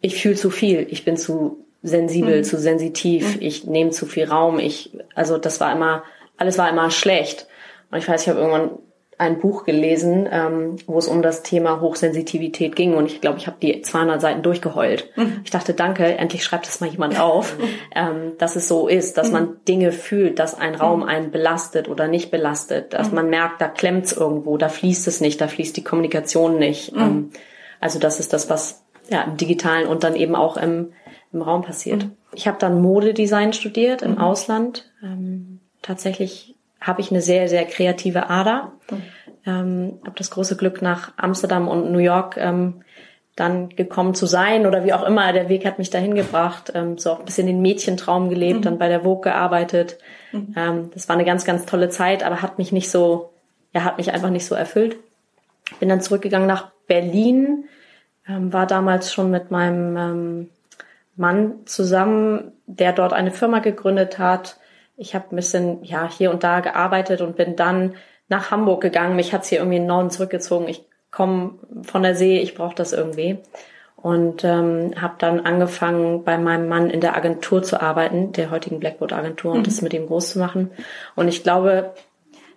[0.00, 4.58] ich fühle zu viel, ich bin zu sensibel, zu sensitiv, ich nehme zu viel Raum,
[4.58, 6.04] ich, also das war immer,
[6.42, 7.46] alles war immer schlecht.
[7.90, 8.70] Und ich weiß, ich habe irgendwann
[9.16, 13.46] ein Buch gelesen, ähm, wo es um das Thema Hochsensitivität ging und ich glaube, ich
[13.46, 15.10] habe die 200 Seiten durchgeheult.
[15.14, 15.42] Mhm.
[15.44, 17.56] Ich dachte, danke, endlich schreibt das mal jemand auf,
[17.94, 19.32] ähm, dass es so ist, dass mhm.
[19.32, 21.06] man Dinge fühlt, dass ein Raum mhm.
[21.06, 23.14] einen belastet oder nicht belastet, dass mhm.
[23.14, 26.92] man merkt, da klemmt's irgendwo, da fließt es nicht, da fließt die Kommunikation nicht.
[26.92, 27.00] Mhm.
[27.00, 27.30] Ähm,
[27.78, 30.94] also das ist das, was ja im digitalen und dann eben auch im,
[31.32, 32.04] im Raum passiert.
[32.04, 32.16] Mhm.
[32.34, 34.90] Ich habe dann Modedesign studiert im Ausland.
[35.02, 35.51] Ähm,
[35.82, 38.72] tatsächlich habe ich eine sehr, sehr kreative Ader.
[38.90, 39.02] Mhm.
[39.44, 42.82] Ähm, habe das große Glück, nach Amsterdam und New York ähm,
[43.34, 45.32] dann gekommen zu sein oder wie auch immer.
[45.32, 46.72] Der Weg hat mich dahin gebracht.
[46.74, 48.62] Ähm, so auch ein bisschen den Mädchentraum gelebt, mhm.
[48.62, 49.98] dann bei der Vogue gearbeitet.
[50.32, 50.54] Mhm.
[50.56, 53.32] Ähm, das war eine ganz, ganz tolle Zeit, aber hat mich nicht so,
[53.72, 54.96] ja, hat mich einfach nicht so erfüllt.
[55.80, 57.64] Bin dann zurückgegangen nach Berlin,
[58.28, 60.50] ähm, war damals schon mit meinem ähm,
[61.16, 64.56] Mann zusammen, der dort eine Firma gegründet hat
[65.02, 67.96] ich habe ein bisschen ja hier und da gearbeitet und bin dann
[68.28, 69.16] nach Hamburg gegangen.
[69.16, 70.68] Mich hat's hier irgendwie in den Norden zurückgezogen.
[70.68, 73.38] Ich komme von der See, ich brauche das irgendwie.
[73.96, 78.80] Und ähm, habe dann angefangen, bei meinem Mann in der Agentur zu arbeiten, der heutigen
[78.80, 79.64] Blackboard-Agentur, und mhm.
[79.64, 80.70] das mit ihm groß zu machen.
[81.14, 81.92] Und ich glaube,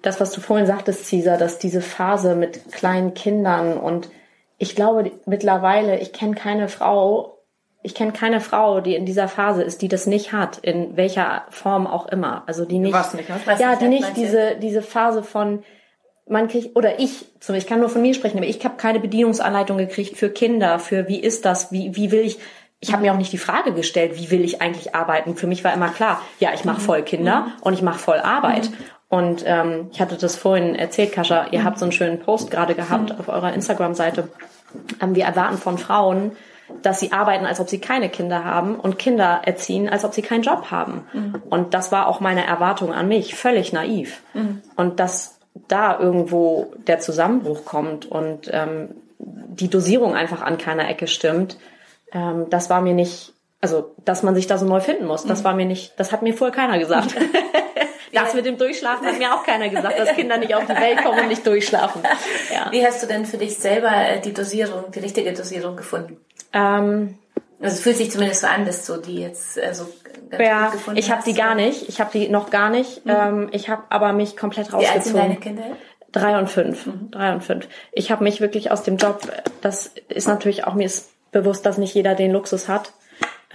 [0.02, 4.10] das, was du vorhin sagtest, Caesar, dass diese Phase mit kleinen Kindern und
[4.58, 7.35] ich glaube mittlerweile, ich kenne keine Frau,
[7.86, 11.44] ich kenne keine Frau, die in dieser Phase ist, die das nicht hat, in welcher
[11.50, 12.44] Form auch immer.
[12.48, 15.64] Also die nicht, nicht, was ja, die nicht diese diese Phase von
[16.28, 19.78] man kriegt oder ich, ich kann nur von mir sprechen, aber ich habe keine Bedienungsanleitung
[19.78, 22.40] gekriegt für Kinder, für wie ist das, wie wie will ich
[22.80, 25.36] ich habe mir auch nicht die Frage gestellt, wie will ich eigentlich arbeiten.
[25.36, 27.52] Für mich war immer klar, ja, ich mache voll Kinder mhm.
[27.62, 28.70] und ich mache voll Arbeit.
[28.70, 28.76] Mhm.
[29.08, 31.64] Und ähm, ich hatte das vorhin erzählt, Kascha, ihr mhm.
[31.64, 33.20] habt so einen schönen Post gerade gehabt mhm.
[33.20, 34.30] auf eurer Instagram-Seite.
[35.02, 36.34] Ähm, wir erwarten von Frauen,
[36.82, 40.22] dass sie arbeiten, als ob sie keine Kinder haben und Kinder erziehen, als ob sie
[40.22, 41.06] keinen Job haben.
[41.14, 41.42] Mhm.
[41.50, 44.24] Und das war auch meine Erwartung an mich, völlig naiv.
[44.34, 44.62] Mhm.
[44.76, 51.08] Und dass da irgendwo der Zusammenbruch kommt und ähm, die Dosierung einfach an keiner Ecke
[51.08, 51.58] stimmt,
[52.12, 53.34] ähm, das war mir nicht,
[53.66, 55.44] also dass man sich da so neu finden muss, das mhm.
[55.46, 57.16] war mir nicht, das hat mir vorher keiner gesagt.
[58.14, 61.04] Das mit dem Durchschlafen hat mir auch keiner gesagt, dass Kinder nicht auf die Welt
[61.04, 62.02] kommen und nicht durchschlafen.
[62.50, 62.72] Ja.
[62.72, 66.18] Wie hast du denn für dich selber äh, die Dosierung, die richtige Dosierung gefunden?
[66.54, 67.18] Ähm,
[67.60, 69.88] also es fühlt sich zumindest so an, dass du die jetzt äh, so
[70.30, 71.90] ganz ja, gut gefunden ich habe die gar nicht.
[71.90, 73.06] Ich habe die noch gar nicht.
[73.06, 73.12] Mhm.
[73.12, 74.94] Ähm, ich habe aber mich komplett rausgezogen.
[74.94, 75.64] Wie alt sind deine Kinder?
[76.14, 76.86] Drei und fünf.
[76.86, 77.12] Mhm.
[77.12, 77.68] Drei und fünf.
[77.92, 79.28] Ich habe mich wirklich aus dem Job,
[79.60, 82.94] das ist natürlich auch mir ist bewusst, dass nicht jeder den Luxus hat.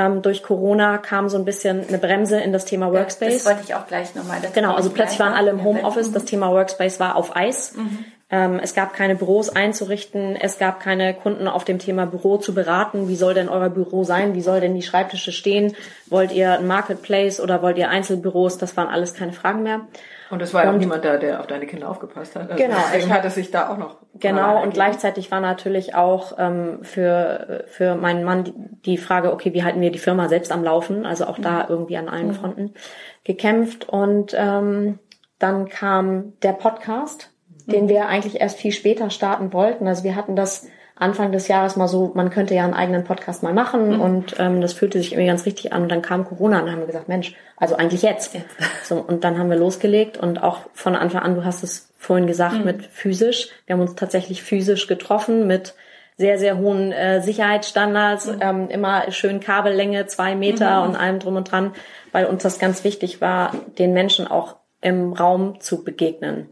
[0.00, 3.44] Ähm, durch Corona kam so ein bisschen eine Bremse in das Thema Workspace.
[3.44, 4.40] Das wollte ich auch gleich nochmal.
[4.54, 6.10] Genau, also plötzlich waren alle im Homeoffice.
[6.10, 7.74] Das Thema Workspace war auf Eis.
[7.76, 8.04] Mhm.
[8.30, 12.54] Ähm, es gab keine Büros einzurichten, es gab keine Kunden auf dem Thema Büro zu
[12.54, 13.08] beraten.
[13.08, 14.34] Wie soll denn euer Büro sein?
[14.34, 15.76] Wie soll denn die Schreibtische stehen?
[16.06, 18.56] Wollt ihr ein Marketplace oder wollt ihr Einzelbüros?
[18.56, 19.82] Das waren alles keine Fragen mehr.
[20.30, 22.50] Und es war ja auch niemand da, der auf deine Kinder aufgepasst hat.
[22.50, 22.76] Also genau.
[22.92, 23.96] Deswegen hat es sich da auch noch.
[24.14, 24.62] Genau.
[24.62, 29.64] Und gleichzeitig war natürlich auch ähm, für für meinen Mann die, die, Frage, okay, wie
[29.64, 31.04] halten wir die Firma selbst am Laufen?
[31.04, 31.42] Also auch mhm.
[31.42, 32.34] da irgendwie an allen mhm.
[32.34, 32.74] Fronten
[33.24, 33.88] gekämpft.
[33.88, 34.98] Und ähm,
[35.38, 37.30] dann kam der Podcast
[37.70, 39.86] den wir eigentlich erst viel später starten wollten.
[39.86, 40.66] Also wir hatten das
[41.00, 44.00] Anfang des Jahres mal so, man könnte ja einen eigenen Podcast mal machen mhm.
[44.00, 45.82] und ähm, das fühlte sich irgendwie ganz richtig an.
[45.82, 48.34] Und dann kam Corona und haben wir gesagt, Mensch, also eigentlich jetzt.
[48.34, 48.46] jetzt.
[48.84, 52.26] So, und dann haben wir losgelegt und auch von Anfang an, du hast es vorhin
[52.26, 52.64] gesagt, mhm.
[52.64, 53.48] mit physisch.
[53.66, 55.74] Wir haben uns tatsächlich physisch getroffen mit
[56.16, 58.38] sehr, sehr hohen äh, Sicherheitsstandards, mhm.
[58.42, 60.90] ähm, immer schön Kabellänge, zwei Meter mhm.
[60.90, 61.72] und allem drum und dran,
[62.12, 66.48] weil uns das ganz wichtig war, den Menschen auch im Raum zu begegnen.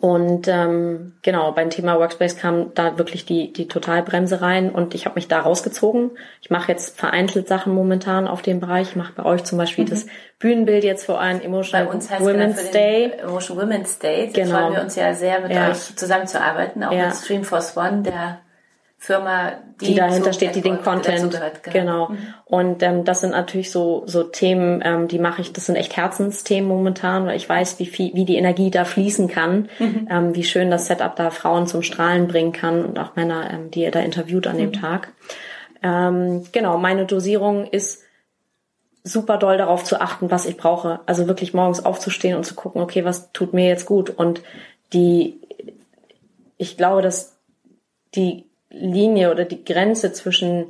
[0.00, 5.06] Und ähm, genau, beim Thema Workspace kam da wirklich die, die Totalbremse rein und ich
[5.06, 6.10] habe mich da rausgezogen.
[6.42, 8.90] Ich mache jetzt vereinzelt Sachen momentan auf dem Bereich.
[8.90, 9.90] Ich mache bei euch zum Beispiel mhm.
[9.90, 10.06] das
[10.40, 13.12] Bühnenbild jetzt vor allem Emotional Women's Day.
[13.18, 14.30] Emotional Women's Day.
[14.32, 14.58] Da genau.
[14.58, 15.70] freuen wir uns ja sehr, mit ja.
[15.70, 17.06] euch zusammenzuarbeiten, auch ja.
[17.06, 18.40] mit Streamforce One, der
[19.06, 21.72] Firma, die, die dahinter steht, die den Content, gehört, genau.
[21.72, 22.08] genau.
[22.08, 22.18] Mhm.
[22.44, 25.52] Und ähm, das sind natürlich so so Themen, ähm, die mache ich.
[25.52, 29.28] Das sind echt Herzensthemen momentan, weil ich weiß, wie viel, wie die Energie da fließen
[29.28, 30.08] kann, mhm.
[30.10, 33.70] ähm, wie schön das Setup da Frauen zum Strahlen bringen kann und auch Männer, ähm,
[33.70, 34.80] die ihr da interviewt an dem mhm.
[34.80, 35.12] Tag.
[35.84, 38.02] Ähm, genau, meine Dosierung ist
[39.04, 40.98] super doll darauf zu achten, was ich brauche.
[41.06, 44.42] Also wirklich morgens aufzustehen und zu gucken, okay, was tut mir jetzt gut und
[44.92, 45.40] die,
[46.58, 47.36] ich glaube, dass
[48.16, 50.66] die Linie oder die Grenze zwischen,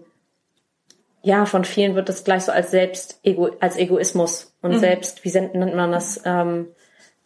[1.22, 4.78] ja, von vielen wird das gleich so als selbst, Ego, als Egoismus und mhm.
[4.78, 6.68] selbst, wie nennt man das, ähm,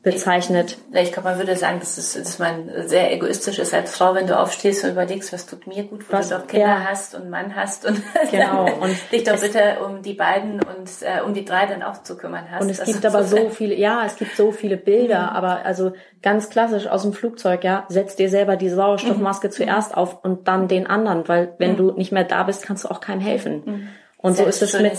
[0.03, 0.79] bezeichnet.
[0.93, 4.15] Ich, ich glaube, man würde sagen, dass, es, dass man sehr egoistisch ist als Frau,
[4.15, 6.85] wenn du aufstehst und überlegst, was tut mir gut, wo was, du doch Kinder ja.
[6.89, 11.21] hast und Mann hast und genau und dich doch bitte um die beiden und äh,
[11.21, 12.63] um die drei dann auch zu kümmern hast.
[12.63, 15.37] Und es gibt aber so viele, ja, es gibt so viele Bilder, mhm.
[15.37, 19.53] aber also ganz klassisch aus dem Flugzeug, ja, setz dir selber die Sauerstoffmaske mhm.
[19.53, 21.77] zuerst auf und dann den anderen, weil wenn mhm.
[21.77, 23.63] du nicht mehr da bist, kannst du auch keinem helfen.
[23.67, 23.89] Mhm.
[24.17, 24.93] Und so ist es mit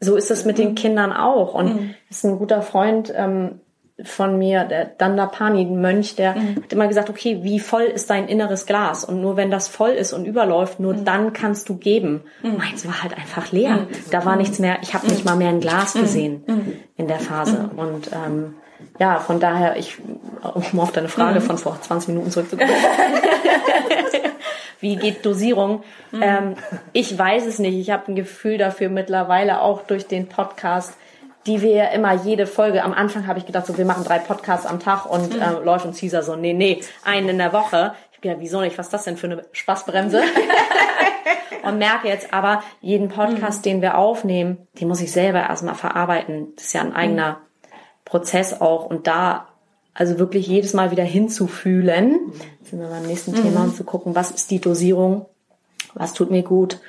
[0.00, 1.54] so ist es mit den Kindern auch.
[1.54, 1.94] Und mhm.
[2.08, 3.60] ist ein guter Freund ähm,
[4.04, 6.56] von mir, der Dandapani, ein Mönch, der mhm.
[6.56, 9.04] hat immer gesagt, okay, wie voll ist dein inneres Glas?
[9.04, 11.04] Und nur wenn das voll ist und überläuft, nur mhm.
[11.06, 12.22] dann kannst du geben.
[12.42, 12.58] Mhm.
[12.58, 13.76] Meins war halt einfach leer.
[13.76, 13.88] Mhm.
[14.10, 16.00] Da war nichts mehr, ich habe nicht mal mehr ein Glas mhm.
[16.00, 16.72] gesehen mhm.
[16.96, 17.70] in der Phase.
[17.74, 18.56] Und ähm,
[18.98, 19.96] ja, von daher, ich,
[20.42, 22.70] um auf deine Frage von vor 20 Minuten zurückzukommen.
[24.80, 25.82] wie geht Dosierung?
[26.12, 26.56] Ähm,
[26.92, 27.76] ich weiß es nicht.
[27.76, 30.94] Ich habe ein Gefühl dafür mittlerweile auch durch den Podcast
[31.46, 34.18] die wir ja immer jede Folge, am Anfang habe ich gedacht, so wir machen drei
[34.18, 35.40] Podcasts am Tag und mhm.
[35.40, 37.94] äh, Läuft und Caesar so, nee, nee, einen in der Woche.
[38.12, 40.22] Ich gedacht, wieso nicht, was ist das denn für eine Spaßbremse?
[41.62, 43.70] und merke jetzt aber, jeden Podcast, mhm.
[43.70, 46.48] den wir aufnehmen, den muss ich selber erstmal verarbeiten.
[46.56, 47.68] Das ist ja ein eigener mhm.
[48.04, 49.48] Prozess auch und da
[49.94, 54.14] also wirklich jedes Mal wieder hinzufühlen, jetzt sind wir beim nächsten Thema, und zu gucken,
[54.14, 55.24] was ist die Dosierung,
[55.94, 56.80] was tut mir gut,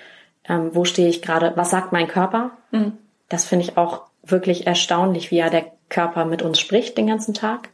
[0.48, 2.52] ähm, wo stehe ich gerade, was sagt mein Körper.
[2.72, 2.94] Mhm.
[3.30, 7.34] Das finde ich auch wirklich erstaunlich, wie ja der Körper mit uns spricht den ganzen
[7.34, 7.70] Tag.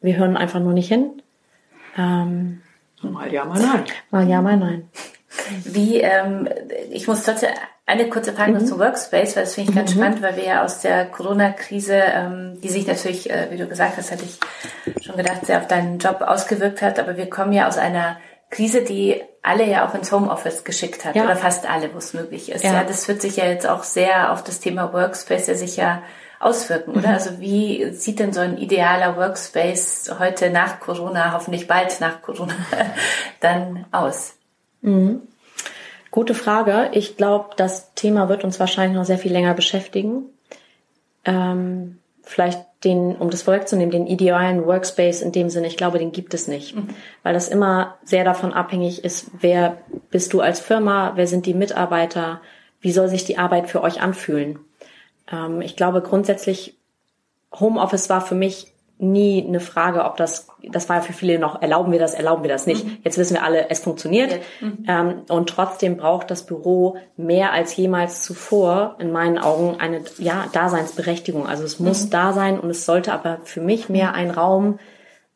[0.00, 1.22] Wir hören einfach nur nicht hin.
[1.96, 2.62] Ähm,
[3.02, 3.84] mal ja, mal nein.
[4.10, 4.88] Mal ja, mal nein.
[5.64, 6.48] Wie, ähm,
[6.90, 7.50] ich muss trotzdem
[7.86, 8.66] eine kurze Frage mhm.
[8.66, 9.98] zu Workspace, weil das finde ich ganz mhm.
[9.98, 13.96] spannend, weil wir ja aus der Corona-Krise, ähm, die sich natürlich, äh, wie du gesagt
[13.96, 17.68] hast, hätte ich schon gedacht, sehr auf deinen Job ausgewirkt hat, aber wir kommen ja
[17.68, 18.18] aus einer
[18.50, 21.24] Krise, die alle ja auch ins Homeoffice geschickt hat, ja.
[21.24, 22.64] oder fast alle, wo es möglich ist.
[22.64, 22.74] Ja.
[22.74, 22.84] ja.
[22.84, 26.02] das wird sich ja jetzt auch sehr auf das Thema Workspace ja sicher
[26.40, 27.08] auswirken, oder?
[27.08, 27.14] Mhm.
[27.14, 32.54] Also wie sieht denn so ein idealer Workspace heute nach Corona, hoffentlich bald nach Corona,
[33.40, 34.34] dann aus?
[34.82, 35.22] Mhm.
[36.10, 36.90] Gute Frage.
[36.92, 40.24] Ich glaube, das Thema wird uns wahrscheinlich noch sehr viel länger beschäftigen.
[41.24, 46.12] Ähm, vielleicht den, um das vorwegzunehmen, den idealen Workspace in dem Sinne, ich glaube, den
[46.12, 46.76] gibt es nicht.
[46.76, 46.88] Mhm.
[47.22, 49.78] Weil das immer sehr davon abhängig ist, wer
[50.10, 52.40] bist du als Firma, wer sind die Mitarbeiter,
[52.80, 54.58] wie soll sich die Arbeit für euch anfühlen.
[55.30, 56.76] Ähm, ich glaube grundsätzlich,
[57.58, 61.92] Homeoffice war für mich nie eine Frage, ob das, das war für viele noch, erlauben
[61.92, 62.84] wir das, erlauben wir das nicht.
[62.84, 62.98] Mhm.
[63.02, 64.40] Jetzt wissen wir alle, es funktioniert.
[64.60, 64.84] Mhm.
[64.88, 70.46] Ähm, und trotzdem braucht das Büro mehr als jemals zuvor, in meinen Augen, eine ja,
[70.52, 71.46] Daseinsberechtigung.
[71.46, 72.10] Also es muss mhm.
[72.10, 74.78] da sein und es sollte aber für mich mehr ein Raum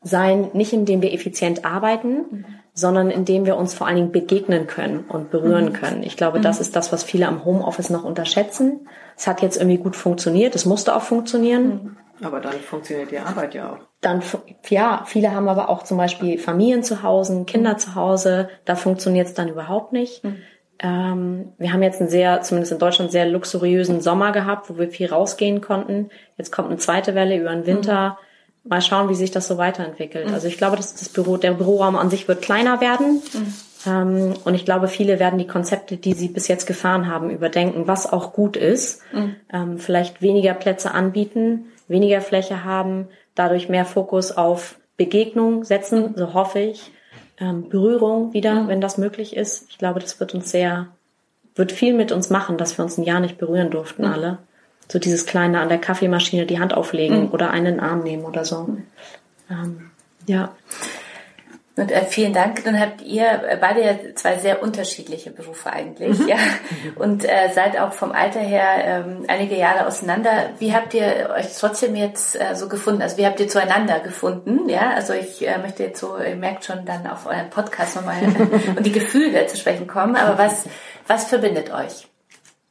[0.03, 2.44] sein, nicht in dem wir effizient arbeiten, mhm.
[2.73, 5.73] sondern in dem wir uns vor allen Dingen begegnen können und berühren mhm.
[5.75, 6.03] können.
[6.03, 6.62] Ich glaube, das mhm.
[6.62, 8.88] ist das, was viele am Homeoffice noch unterschätzen.
[9.18, 11.99] Es hat jetzt irgendwie gut funktioniert, es musste auch funktionieren.
[12.22, 13.78] Aber dann funktioniert die Arbeit ja auch.
[14.00, 14.22] Dann,
[14.68, 18.48] ja, viele haben aber auch zum Beispiel Familien zu Hause, Kinder zu Hause.
[18.64, 20.24] Da funktioniert es dann überhaupt nicht.
[20.24, 20.37] Mhm.
[20.83, 24.88] Ähm, wir haben jetzt einen sehr, zumindest in Deutschland, sehr luxuriösen Sommer gehabt, wo wir
[24.88, 26.11] viel rausgehen konnten.
[26.38, 28.18] Jetzt kommt eine zweite Welle über den Winter.
[28.64, 28.68] Mhm.
[28.70, 30.28] Mal schauen, wie sich das so weiterentwickelt.
[30.28, 30.35] Mhm.
[30.35, 33.22] Also ich glaube, dass das Büro, der Büroraum an sich wird kleiner werden.
[33.33, 33.54] Mhm.
[33.87, 37.87] Ähm, und ich glaube, viele werden die Konzepte, die sie bis jetzt gefahren haben, überdenken,
[37.87, 39.02] was auch gut ist.
[39.12, 39.37] Mhm.
[39.52, 46.35] Ähm, vielleicht weniger Plätze anbieten, weniger Fläche haben, dadurch mehr Fokus auf Begegnung setzen, so
[46.35, 46.92] hoffe ich.
[47.38, 49.66] Ähm, Berührung wieder, wenn das möglich ist.
[49.70, 50.88] Ich glaube, das wird uns sehr,
[51.55, 54.38] wird viel mit uns machen, dass wir uns ein Jahr nicht berühren durften alle.
[54.88, 58.76] So dieses kleine an der Kaffeemaschine die Hand auflegen oder einen Arm nehmen oder so.
[59.50, 59.90] Ähm,
[60.26, 60.53] ja.
[61.81, 62.62] Und äh, vielen Dank.
[62.64, 66.29] Dann habt ihr äh, beide ja zwei sehr unterschiedliche Berufe eigentlich, mhm.
[66.29, 66.37] ja.
[66.97, 70.51] Und äh, seid auch vom Alter her ähm, einige Jahre auseinander.
[70.59, 73.01] Wie habt ihr euch trotzdem jetzt äh, so gefunden?
[73.01, 74.69] Also wie habt ihr zueinander gefunden?
[74.69, 78.16] Ja, also ich äh, möchte jetzt so, ihr merkt schon dann auf euren Podcast nochmal
[78.77, 80.16] und die Gefühle zu sprechen kommen.
[80.16, 80.66] Aber was
[81.07, 82.09] was verbindet euch?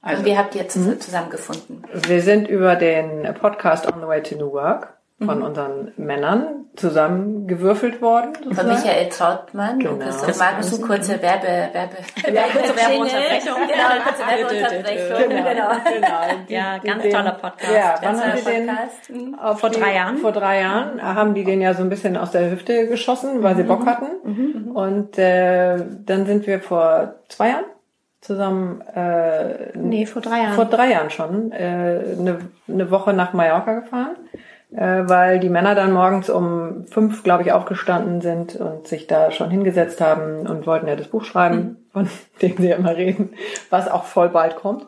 [0.02, 1.00] Also, und wie habt ihr jetzt mhm.
[1.00, 1.84] zusammengefunden?
[1.94, 5.46] Wir sind über den Podcast On the Way to New Work von mhm.
[5.46, 8.34] unseren Männern zusammengewürfelt worden.
[8.36, 8.56] Sozusagen.
[8.56, 9.94] Von Michael Trautmann genau.
[9.94, 10.88] und Christoph Magnussen.
[10.88, 11.98] Kurze Werbe, Werbe,
[12.34, 13.58] ja, kurze Werbeunterbrechung.
[13.68, 15.30] Genau, kurze Werbeunterbrechung.
[15.30, 15.70] Genau, genau.
[15.94, 16.46] genau.
[16.48, 17.74] Ja, ganz den, toller Podcast.
[17.74, 18.70] Ja, wann haben Sie den?
[19.10, 19.36] Mhm.
[19.58, 20.18] Vor drei Jahren.
[20.18, 23.56] Vor drei Jahren haben die den ja so ein bisschen aus der Hüfte geschossen, weil
[23.56, 23.58] mhm.
[23.58, 24.08] sie Bock hatten.
[24.24, 24.72] Mhm.
[24.72, 27.66] Und äh, dann sind wir vor zwei Jahren
[28.22, 33.32] zusammen äh, nee vor drei Jahren vor drei Jahren schon äh, eine, eine Woche nach
[33.32, 34.18] Mallorca gefahren
[34.72, 39.50] weil die Männer dann morgens um fünf, glaube ich, aufgestanden sind und sich da schon
[39.50, 41.78] hingesetzt haben und wollten ja das Buch schreiben, mhm.
[41.92, 42.10] von
[42.42, 43.34] dem sie ja immer reden,
[43.70, 44.86] was auch voll bald kommt.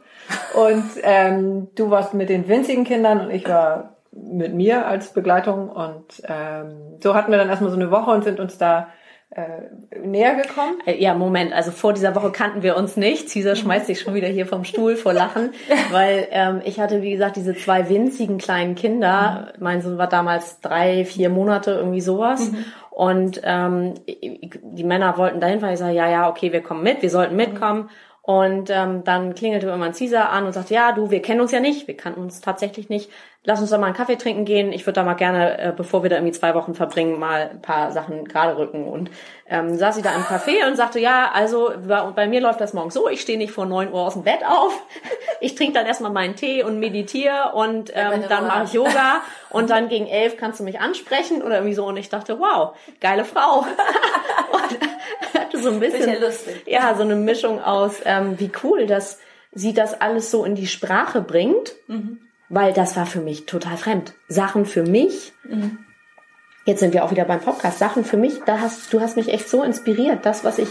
[0.53, 5.69] Und ähm, du warst mit den winzigen Kindern und ich war mit mir als Begleitung.
[5.69, 8.87] Und ähm, so hatten wir dann erstmal so eine Woche und sind uns da
[9.31, 10.81] äh, näher gekommen?
[10.85, 13.31] Äh, ja, Moment, also vor dieser Woche kannten wir uns nicht.
[13.31, 15.51] Caesar schmeißt sich schon wieder hier vom Stuhl vor Lachen,
[15.91, 19.53] weil ähm, ich hatte, wie gesagt, diese zwei winzigen kleinen Kinder.
[19.55, 19.63] Mhm.
[19.63, 22.51] Mein Sohn war damals drei, vier Monate, irgendwie sowas.
[22.51, 22.65] Mhm.
[22.89, 27.01] Und ähm, die Männer wollten dahin, weil ich sage, ja, ja, okay, wir kommen mit,
[27.01, 27.89] wir sollten mitkommen.
[28.23, 31.59] Und ähm, dann klingelte irgendwann Caesar an und sagte, ja, du, wir kennen uns ja
[31.59, 33.09] nicht, wir kannten uns tatsächlich nicht
[33.43, 34.71] lass uns doch mal einen Kaffee trinken gehen.
[34.71, 37.61] Ich würde da mal gerne, äh, bevor wir da irgendwie zwei Wochen verbringen, mal ein
[37.61, 38.87] paar Sachen gerade rücken.
[38.87, 39.09] Und
[39.47, 41.71] ähm, saß sie da im Café und sagte, ja, also
[42.15, 44.45] bei mir läuft das morgens so, ich stehe nicht vor neun Uhr aus dem Bett
[44.45, 44.81] auf.
[45.43, 49.71] Ich trinke dann erstmal meinen Tee und meditiere und ähm, dann mache ich Yoga und
[49.71, 51.87] dann gegen elf kannst du mich ansprechen oder irgendwie so.
[51.87, 53.61] Und ich dachte, wow, geile Frau.
[54.51, 54.79] und
[55.53, 56.15] hatte so ein bisschen,
[56.65, 59.19] ja, so eine Mischung aus, ähm, wie cool, dass
[59.53, 61.73] sie das alles so in die Sprache bringt.
[61.87, 62.19] Mhm
[62.51, 64.13] weil das war für mich total fremd.
[64.27, 65.31] Sachen für mich.
[65.45, 65.79] Mhm.
[66.65, 67.79] Jetzt sind wir auch wieder beim Podcast.
[67.79, 70.67] Sachen für mich, da hast du hast mich echt so inspiriert, das, was ich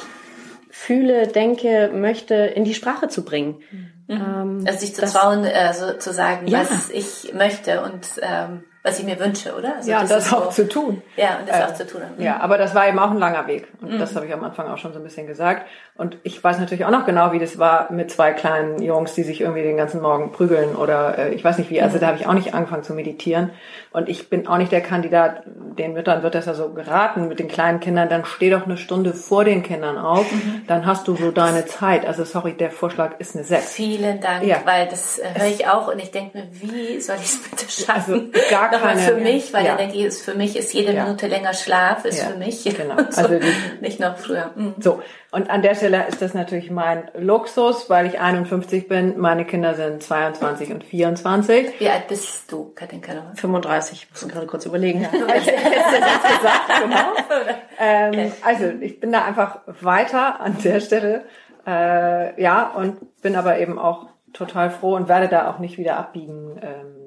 [0.69, 3.63] fühle, denke, möchte, in die Sprache zu bringen.
[3.71, 3.91] Mhm.
[4.09, 6.61] Ähm, also sich zu trauen, äh, so, zu sagen, ja.
[6.61, 9.77] was ich möchte und ähm, was ich mir wünsche, oder?
[9.77, 11.03] Also ja, das, das auch so, zu tun.
[11.17, 12.01] Ja, und das äh, auch zu tun.
[12.17, 13.69] Ja, aber das war eben auch ein langer Weg.
[13.83, 13.99] Und mhm.
[13.99, 15.67] das habe ich am Anfang auch schon so ein bisschen gesagt.
[15.97, 19.23] Und ich weiß natürlich auch noch genau, wie das war mit zwei kleinen Jungs, die
[19.23, 21.83] sich irgendwie den ganzen Morgen prügeln oder äh, ich weiß nicht wie.
[21.83, 22.01] Also mhm.
[22.01, 23.51] da habe ich auch nicht angefangen zu meditieren.
[23.93, 27.39] Und ich bin auch nicht der Kandidat, den Müttern wird das ja so geraten mit
[27.39, 30.63] den kleinen Kindern, dann steh doch eine Stunde vor den Kindern auf, mhm.
[30.69, 32.07] dann hast du so deine Zeit.
[32.07, 33.73] Also sorry, der Vorschlag ist eine 6.
[33.73, 34.59] Vielen Dank, ja.
[34.65, 37.71] weil das äh, höre ich auch und ich denke mir, wie soll ich es bitte
[37.71, 38.33] schaffen?
[38.33, 39.79] Also gar Nochmal für mich, weil ja.
[39.79, 41.05] Energie ist für mich, ist jede ja.
[41.05, 42.65] Minute länger Schlaf, ist für mich.
[42.65, 42.97] Genau.
[43.17, 44.51] Also die, nicht noch früher.
[44.55, 44.75] Mhm.
[44.79, 45.03] So.
[45.33, 49.19] Und an der Stelle ist das natürlich mein Luxus, weil ich 51 bin.
[49.19, 51.79] Meine Kinder sind 22 und 24.
[51.79, 53.33] Wie alt bist du, Katinka?
[53.35, 54.03] 35.
[54.03, 55.03] Ich muss gerade kurz überlegen.
[55.03, 55.11] Ja.
[55.35, 56.97] gesagt, genau.
[57.83, 58.33] Ähm, okay.
[58.45, 61.25] Also ich bin da einfach weiter an der Stelle.
[61.67, 65.97] Äh, ja, und bin aber eben auch total froh und werde da auch nicht wieder
[65.97, 67.00] abbiegen, ähm,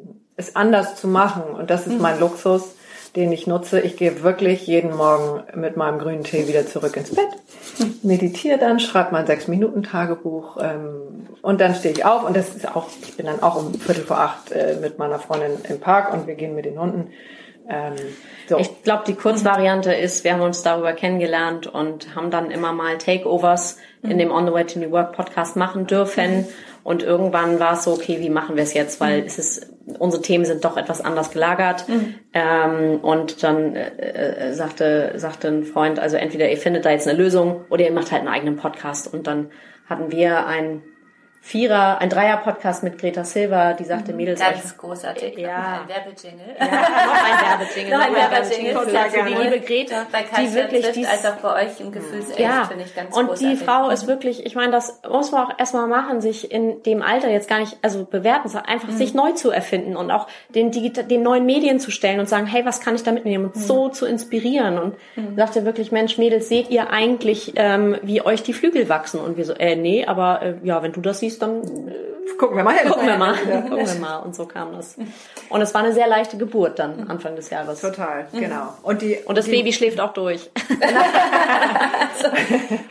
[0.44, 1.44] es anders zu machen.
[1.44, 2.76] Und das ist mein Luxus
[3.16, 3.80] den ich nutze.
[3.80, 7.30] Ich gehe wirklich jeden Morgen mit meinem grünen Tee wieder zurück ins Bett,
[8.04, 12.56] meditiere dann, schreibe mein sechs Minuten Tagebuch ähm, und dann stehe ich auf und das
[12.56, 15.80] ist auch, ich bin dann auch um Viertel vor acht äh, mit meiner Freundin im
[15.80, 17.12] Park und wir gehen mit den Hunden.
[17.70, 17.94] Ähm,
[18.50, 18.58] so.
[18.58, 22.98] Ich glaube, die Kurzvariante ist, wir haben uns darüber kennengelernt und haben dann immer mal
[22.98, 26.46] Takeovers in dem On the Way to New Work Podcast machen dürfen.
[26.84, 29.00] Und irgendwann war es so, okay, wie machen wir es jetzt?
[29.00, 29.28] Weil mhm.
[29.28, 31.88] es ist, unsere Themen sind doch etwas anders gelagert.
[31.88, 32.16] Mhm.
[32.34, 37.08] Ähm, und dann äh, äh, sagte, sagte ein Freund, also entweder ihr findet da jetzt
[37.08, 39.14] eine Lösung oder ihr macht halt einen eigenen Podcast.
[39.14, 39.50] Und dann
[39.90, 40.82] hatten wir ein
[41.46, 44.18] Vierer, ein Dreier-Podcast mit Greta Silva, die sagte, mhm.
[44.18, 44.40] Mädels.
[44.40, 45.38] Ganz euch, großartig.
[45.38, 45.82] Ja.
[45.82, 46.56] Ein Werbejingle.
[46.58, 48.74] Ja, noch ein Werbejingle.
[48.74, 49.10] noch ein Werbejingle.
[49.10, 50.08] Für die liebe Greta.
[50.10, 52.64] Bei die wirklich, die als auch bei euch im Gefühlsecht, ja.
[52.64, 53.60] finde ich ganz Und großartig.
[53.60, 57.02] die Frau ist wirklich, ich meine, das muss man auch erstmal machen, sich in dem
[57.02, 58.98] Alter jetzt gar nicht, also bewerten, sondern einfach mhm.
[58.98, 62.46] sich neu zu erfinden und auch den, Digital, den neuen Medien zu stellen und sagen,
[62.46, 63.60] hey, was kann ich da mitnehmen und mhm.
[63.60, 64.80] so zu inspirieren.
[64.80, 65.36] Und mhm.
[65.36, 69.20] sagte wirklich, Mensch, Mädels, seht ihr eigentlich, ähm, wie euch die Flügel wachsen?
[69.20, 72.58] Und wir so, äh, nee, aber äh, ja, wenn du das siehst, dann äh, gucken
[72.58, 72.90] wir mal hin.
[72.92, 73.36] Gucken wir mal.
[73.50, 73.62] Ja.
[73.70, 74.18] Gucken wir mal.
[74.18, 74.96] Und so kam das.
[75.50, 77.82] Und es war eine sehr leichte Geburt dann Anfang des Jahres.
[77.82, 78.74] Total, genau.
[78.84, 80.50] Und die und das die, Baby schläft auch durch.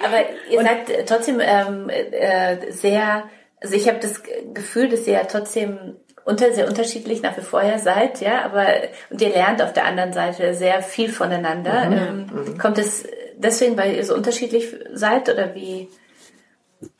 [0.04, 0.18] Aber
[0.50, 3.24] ihr und, seid trotzdem ähm, äh, sehr.
[3.60, 4.22] Also ich habe das
[4.54, 8.66] Gefühl, dass ihr ja trotzdem unter sehr unterschiedlich nach wie vor seid, ja, aber
[9.10, 11.86] und ihr lernt auf der anderen Seite sehr viel voneinander.
[11.86, 11.92] Mhm.
[11.92, 12.58] Ähm, mhm.
[12.58, 13.04] Kommt es
[13.36, 15.88] deswegen, weil ihr so unterschiedlich seid oder wie?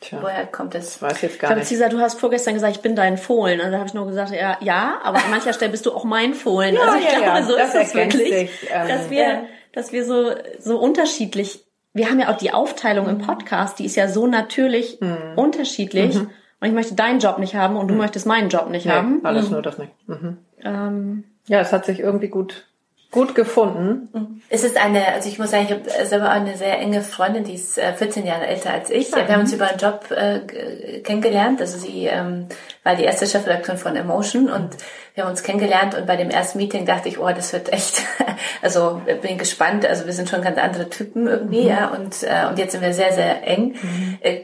[0.01, 0.97] Tja, Woher kommt das?
[0.97, 1.69] Ich weiß jetzt gar ich nicht.
[1.69, 3.61] Cesar, du hast vorgestern gesagt, ich bin dein Fohlen.
[3.61, 6.05] Und da habe ich nur gesagt, ja, ja, aber an mancher Stelle bist du auch
[6.05, 6.75] mein Fohlen.
[6.75, 7.43] Ja, also ich ja, glaube, ja.
[7.43, 9.43] so das ist es wirklich, sich, ähm, dass wir, ja.
[9.73, 13.97] dass wir so, so unterschiedlich, wir haben ja auch die Aufteilung im Podcast, die ist
[13.97, 15.33] ja so natürlich mhm.
[15.37, 16.15] unterschiedlich.
[16.15, 16.31] Mhm.
[16.61, 18.01] Und ich möchte deinen Job nicht haben und du mhm.
[18.01, 19.25] möchtest meinen Job nicht nee, haben.
[19.25, 19.53] Alles mhm.
[19.53, 19.93] nur das nicht.
[20.07, 20.39] Mhm.
[20.63, 22.67] Ähm, ja, es hat sich irgendwie gut
[23.13, 24.09] gut gefunden.
[24.13, 24.43] Mhm.
[24.49, 27.55] Es ist eine, also ich muss sagen, ich habe selber eine sehr enge Freundin, die
[27.55, 29.15] ist 14 äh, Jahre älter als ich.
[29.15, 31.61] Wir haben uns über einen Job äh, kennengelernt.
[31.61, 32.47] Also sie ähm,
[32.83, 34.71] war die erste Chefredakteurin von Emotion und
[35.15, 38.03] wir haben uns kennengelernt und bei dem ersten Meeting dachte ich, oh, das wird echt,
[38.63, 39.85] also bin gespannt.
[39.85, 41.69] Also wir sind schon ganz andere Typen irgendwie, mhm.
[41.69, 43.75] ja, und, äh, und jetzt sind wir sehr, sehr eng.
[43.81, 44.19] Mhm.
[44.23, 44.41] Äh,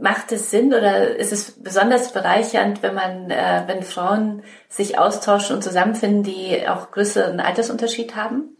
[0.00, 5.56] macht es Sinn oder ist es besonders bereichernd, wenn man, äh, wenn Frauen sich austauschen
[5.56, 8.56] und zusammenfinden, die auch größeren Altersunterschied haben?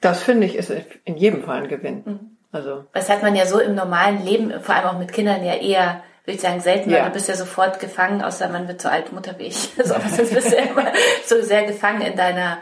[0.00, 0.72] Das finde ich ist
[1.04, 2.02] in jedem Fall ein Gewinn.
[2.04, 2.36] Mhm.
[2.52, 2.84] Also.
[2.92, 6.02] Das hat man ja so im normalen Leben, vor allem auch mit Kindern ja eher
[6.26, 6.98] würde ich sagen, selten, ja.
[6.98, 9.70] weil du bist ja sofort gefangen, außer man wird so alt Mutter wie ich.
[9.78, 10.92] Also, aber sonst bist du ja immer
[11.24, 12.58] so sehr gefangen in deiner,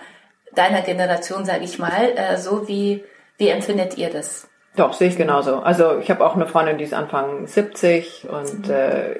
[0.55, 2.13] deiner Generation, sage ich mal.
[2.15, 3.05] Äh, so wie,
[3.39, 4.49] wie empfindet ihr das?
[4.77, 5.61] Doch, sehe ich genauso.
[5.61, 8.75] Also ich habe auch eine Freundin, die ist Anfang 70 und mhm.
[8.75, 9.19] äh,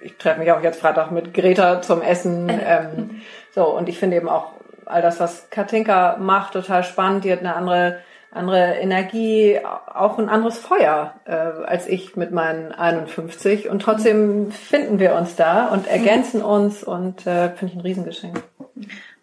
[0.00, 2.48] ich treffe mich auch jetzt Freitag mit Greta zum Essen.
[2.66, 3.22] Ähm,
[3.54, 4.52] so, und ich finde eben auch
[4.84, 7.24] all das, was Katinka macht, total spannend.
[7.24, 8.00] Die hat eine andere
[8.36, 13.68] andere Energie, auch ein anderes Feuer äh, als ich mit meinen 51.
[13.68, 18.42] Und trotzdem finden wir uns da und ergänzen uns und äh, finde ich ein Riesengeschenk.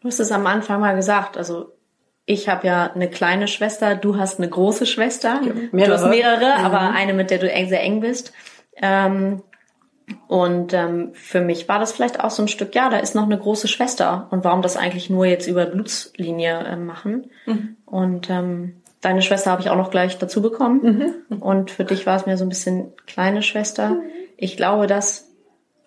[0.02, 1.72] Du hast es am Anfang mal gesagt, also
[2.26, 5.42] ich habe ja eine kleine Schwester, du hast eine große Schwester.
[5.72, 5.90] Mehrere.
[5.90, 6.66] Du hast mehrere, mhm.
[6.66, 8.34] aber eine, mit der du eng, sehr eng bist.
[8.82, 9.42] Ähm,
[10.28, 13.24] und ähm, für mich war das vielleicht auch so ein Stück, ja, da ist noch
[13.24, 14.28] eine große Schwester.
[14.32, 17.30] Und warum das eigentlich nur jetzt über Blutslinie äh, machen?
[17.46, 17.78] Mhm.
[17.86, 21.24] Und ähm, deine Schwester habe ich auch noch gleich dazu bekommen.
[21.30, 21.42] Mhm.
[21.42, 23.92] Und für dich war es mir so ein bisschen kleine Schwester.
[23.92, 24.02] Mhm.
[24.38, 25.30] Ich glaube, dass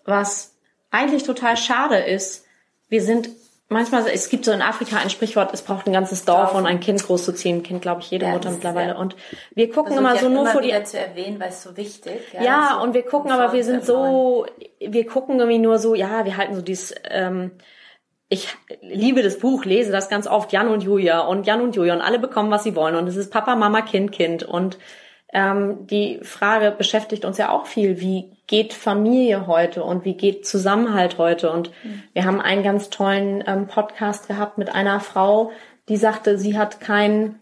[0.04, 0.54] was
[0.90, 2.44] eigentlich total schade ist,
[2.88, 3.28] wir sind
[3.68, 6.80] manchmal, es gibt so in Afrika ein Sprichwort, es braucht ein ganzes Dorf, um ein
[6.80, 7.62] Kind großzuziehen.
[7.62, 8.92] Kind, glaube ich, jede ja, Mutter mittlerweile.
[8.92, 8.98] Ja.
[8.98, 9.16] Und
[9.54, 10.84] wir gucken also, immer so nur vor die.
[10.84, 12.20] zu erwähnen, weil es so wichtig.
[12.32, 14.46] Ja, ja so und wir gucken, aber wir sind so,
[14.80, 17.52] wir gucken irgendwie nur so, ja, wir halten so dieses, ähm,
[18.28, 18.48] ich
[18.80, 22.00] liebe das Buch, lese das ganz oft, Jan und Julia und Jan und Julia und
[22.00, 24.78] alle bekommen, was sie wollen und es ist Papa, Mama, Kind, Kind und
[25.32, 30.46] ähm, die Frage beschäftigt uns ja auch viel, wie geht Familie heute und wie geht
[30.46, 32.02] Zusammenhalt heute und mhm.
[32.12, 35.50] wir haben einen ganz tollen ähm, Podcast gehabt mit einer Frau,
[35.88, 37.40] die sagte, sie hat kein,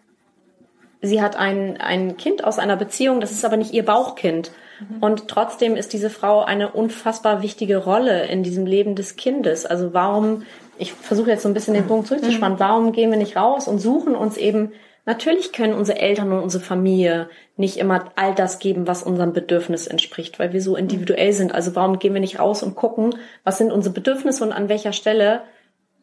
[1.03, 4.51] sie hat ein, ein Kind aus einer Beziehung, das ist aber nicht ihr Bauchkind
[4.81, 5.03] Mhm.
[5.03, 9.67] Und trotzdem ist diese Frau eine unfassbar wichtige Rolle in diesem Leben des Kindes.
[9.67, 10.43] Also warum,
[10.79, 12.61] ich versuche jetzt so ein bisschen den Punkt zurückzuspannen, mhm.
[12.61, 14.73] warum gehen wir nicht raus und suchen uns eben,
[15.07, 19.87] natürlich können unsere Eltern und unsere Familie nicht immer all das geben, was unserem Bedürfnis
[19.87, 21.55] entspricht, weil wir so individuell sind.
[21.55, 24.93] Also warum gehen wir nicht raus und gucken, was sind unsere Bedürfnisse und an welcher
[24.93, 25.43] Stelle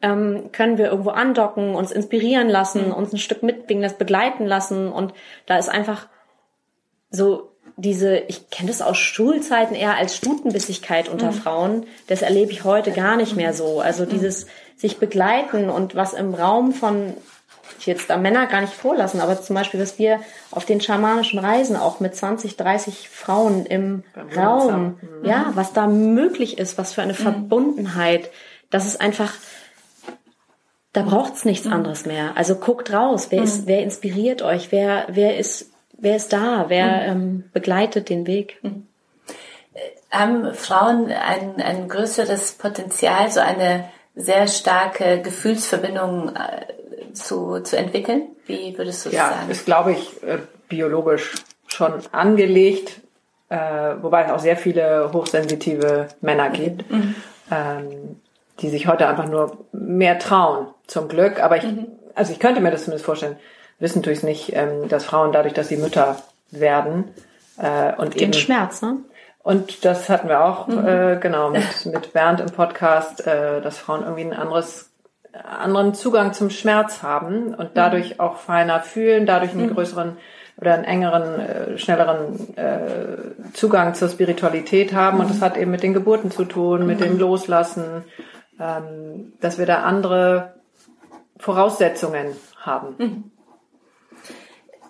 [0.02, 2.92] ähm, können wir irgendwo andocken, uns inspirieren lassen, mhm.
[2.92, 4.88] uns ein Stück mitbringen, das begleiten lassen.
[4.88, 5.14] Und
[5.46, 6.08] da ist einfach
[7.10, 11.36] so diese, ich kenne das aus Schulzeiten eher als Stutenbissigkeit unter mhm.
[11.36, 11.86] Frauen.
[12.08, 13.80] Das erlebe ich heute gar nicht mehr so.
[13.80, 14.10] Also mhm.
[14.10, 14.46] dieses
[14.76, 17.14] sich begleiten und was im Raum von
[17.80, 20.20] jetzt da Männer gar nicht vorlassen, aber zum Beispiel, was wir
[20.50, 24.02] auf den schamanischen Reisen auch mit 20, 30 Frauen im
[24.36, 25.24] Raum, mhm.
[25.24, 27.18] ja, was da möglich ist, was für eine mhm.
[27.18, 28.30] Verbundenheit,
[28.70, 29.34] das ist einfach,
[30.92, 31.72] da braucht's nichts mhm.
[31.72, 32.36] anderes mehr.
[32.36, 33.66] Also guckt raus, wer ist, mhm.
[33.66, 36.66] wer inspiriert euch, wer, wer ist wer ist da?
[36.68, 37.22] Wer mhm.
[37.22, 38.60] ähm, begleitet den Weg?
[40.10, 46.66] Haben Frauen ein, ein größeres Potenzial, so eine sehr starke Gefühlsverbindung äh,
[47.12, 48.28] zu, zu entwickeln?
[48.46, 49.46] Wie würdest du ja, sagen?
[49.46, 50.38] Ja, ist, glaube ich, äh,
[50.68, 51.34] biologisch
[51.66, 53.00] schon angelegt,
[53.48, 53.56] äh,
[54.00, 57.14] wobei es auch sehr viele hochsensitive Männer gibt, mhm.
[57.50, 58.20] ähm,
[58.60, 61.42] die sich heute einfach nur mehr trauen, zum Glück.
[61.42, 61.86] Aber ich, mhm.
[62.14, 63.36] also ich könnte mir das zumindest vorstellen,
[63.78, 66.16] wissen tue ich nicht, ähm, dass Frauen dadurch, dass sie Mütter
[66.50, 67.12] werden
[67.58, 68.98] äh, und Den eben Schmerz, ne?
[69.42, 70.86] Und das hatten wir auch mhm.
[70.86, 74.91] äh, genau mit, mit Bernd im Podcast, äh, dass Frauen irgendwie ein anderes
[75.32, 77.74] anderen Zugang zum Schmerz haben und mhm.
[77.74, 79.74] dadurch auch feiner fühlen, dadurch einen mhm.
[79.74, 80.16] größeren
[80.58, 85.20] oder einen engeren, äh, schnelleren äh, Zugang zur Spiritualität haben.
[85.20, 85.44] Und das mhm.
[85.44, 88.04] hat eben mit den Geburten zu tun, mit dem Loslassen,
[88.60, 90.54] ähm, dass wir da andere
[91.38, 93.32] Voraussetzungen haben.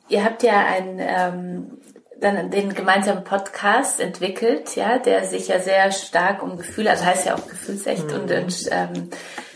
[0.09, 1.79] Ihr habt ja einen, ähm,
[2.21, 7.27] dann den gemeinsamen Podcast entwickelt, ja, der sich ja sehr stark um Gefühle, also heißt
[7.27, 8.21] ja auch Gefühlsecht mhm.
[8.21, 9.11] und, und ähm,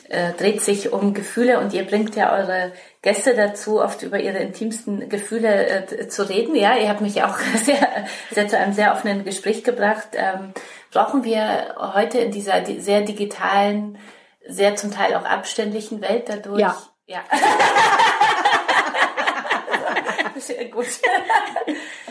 [0.09, 4.38] äh, dreht sich um Gefühle und ihr bringt ja eure Gäste dazu, oft über ihre
[4.38, 6.54] intimsten Gefühle äh, zu reden.
[6.54, 10.09] Ja, ihr habt mich auch sehr, sehr zu einem sehr offenen Gespräch gebracht.
[10.12, 10.52] Ähm,
[10.92, 13.98] brauchen wir heute in dieser sehr digitalen,
[14.46, 16.61] sehr zum Teil auch abständlichen Welt dadurch?
[16.61, 16.76] Ja.
[17.07, 17.20] ja.
[20.38, 20.86] Sehr gut.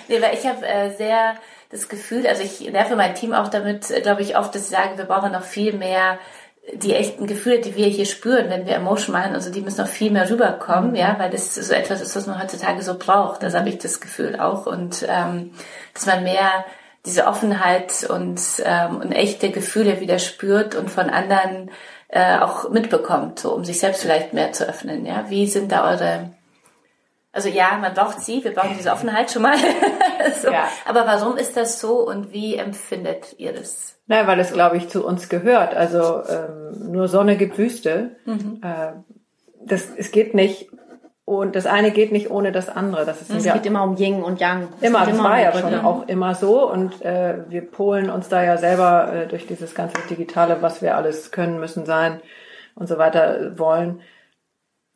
[0.08, 1.36] nee, weil ich habe äh, sehr
[1.70, 4.74] das Gefühl, also ich nerve mein Team auch damit, äh, glaube ich, oft, dass sie
[4.74, 6.20] sagen, wir brauchen noch viel mehr
[6.74, 9.88] die echten Gefühle, die wir hier spüren, wenn wir Emotion machen, also die müssen noch
[9.88, 13.44] viel mehr rüberkommen, ja, weil das so etwas ist, was man heutzutage so braucht.
[13.44, 14.66] Das habe ich das Gefühl auch.
[14.66, 15.52] Und ähm,
[15.94, 16.66] dass man mehr
[17.06, 21.70] diese Offenheit und, ähm, und echte Gefühle wieder spürt und von anderen
[22.08, 25.06] äh, auch mitbekommt, so um sich selbst vielleicht mehr zu öffnen.
[25.06, 26.32] Ja, wie sind da eure
[27.32, 29.58] also ja, man braucht sie, wir brauchen diese Offenheit schon mal.
[30.42, 30.50] so.
[30.50, 30.70] ja.
[30.86, 33.95] Aber warum ist das so und wie empfindet ihr das?
[34.08, 35.74] Na, weil es, glaube ich, zu uns gehört.
[35.74, 38.16] Also ähm, nur Sonne gibt Wüste.
[38.26, 38.62] Mhm.
[38.62, 38.92] Äh,
[39.66, 40.70] das, es geht nicht
[41.26, 43.04] und das eine geht nicht ohne das andere.
[43.04, 44.68] Das ist es ja geht immer um Yin und Yang.
[44.80, 46.70] Es immer, das immer war ja schon auch immer so.
[46.72, 50.96] Und äh, wir polen uns da ja selber äh, durch dieses ganze Digitale, was wir
[50.96, 52.22] alles können, müssen sein
[52.76, 54.02] und so weiter wollen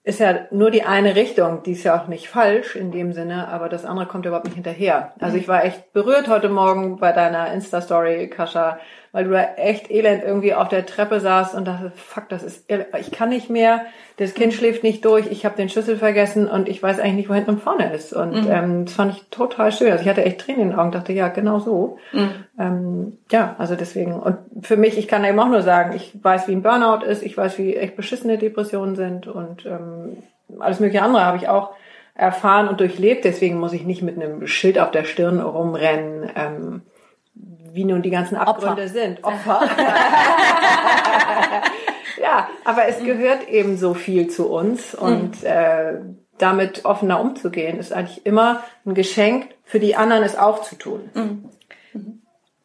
[0.03, 3.49] ist ja nur die eine Richtung, die ist ja auch nicht falsch in dem Sinne,
[3.49, 5.13] aber das andere kommt überhaupt nicht hinterher.
[5.19, 8.79] Also ich war echt berührt heute Morgen bei deiner Insta-Story, Kascha,
[9.11, 12.65] weil du da echt elend irgendwie auf der Treppe saßt und dachte, fuck, das ist,
[12.99, 13.85] ich kann nicht mehr,
[14.17, 17.29] das Kind schläft nicht durch, ich habe den Schlüssel vergessen und ich weiß eigentlich nicht,
[17.29, 18.13] wo hinten und vorne ist.
[18.13, 18.51] Und mhm.
[18.51, 19.91] ähm, das fand ich total schön.
[19.91, 21.97] Also ich hatte echt Tränen in den Augen, dachte, ja, genau so.
[22.11, 22.29] Mhm.
[22.59, 24.13] Ähm, ja, also deswegen.
[24.13, 27.23] Und für mich, ich kann eben auch nur sagen, ich weiß, wie ein Burnout ist,
[27.23, 30.17] ich weiß, wie echt beschissene Depressionen sind und ähm,
[30.59, 31.71] alles mögliche andere habe ich auch
[32.13, 33.23] erfahren und durchlebt.
[33.23, 36.29] Deswegen muss ich nicht mit einem Schild auf der Stirn rumrennen.
[36.35, 36.81] Ähm,
[37.73, 38.87] wie nun die ganzen Abgründe Opfer.
[38.87, 39.23] sind.
[39.23, 39.61] Opfer.
[42.21, 45.47] ja, aber es gehört eben so viel zu uns und mhm.
[45.47, 45.93] äh,
[46.37, 51.09] damit offener umzugehen, ist eigentlich immer ein Geschenk für die anderen, es auch zu tun.
[51.13, 51.49] Mhm.
[51.93, 52.21] Mhm.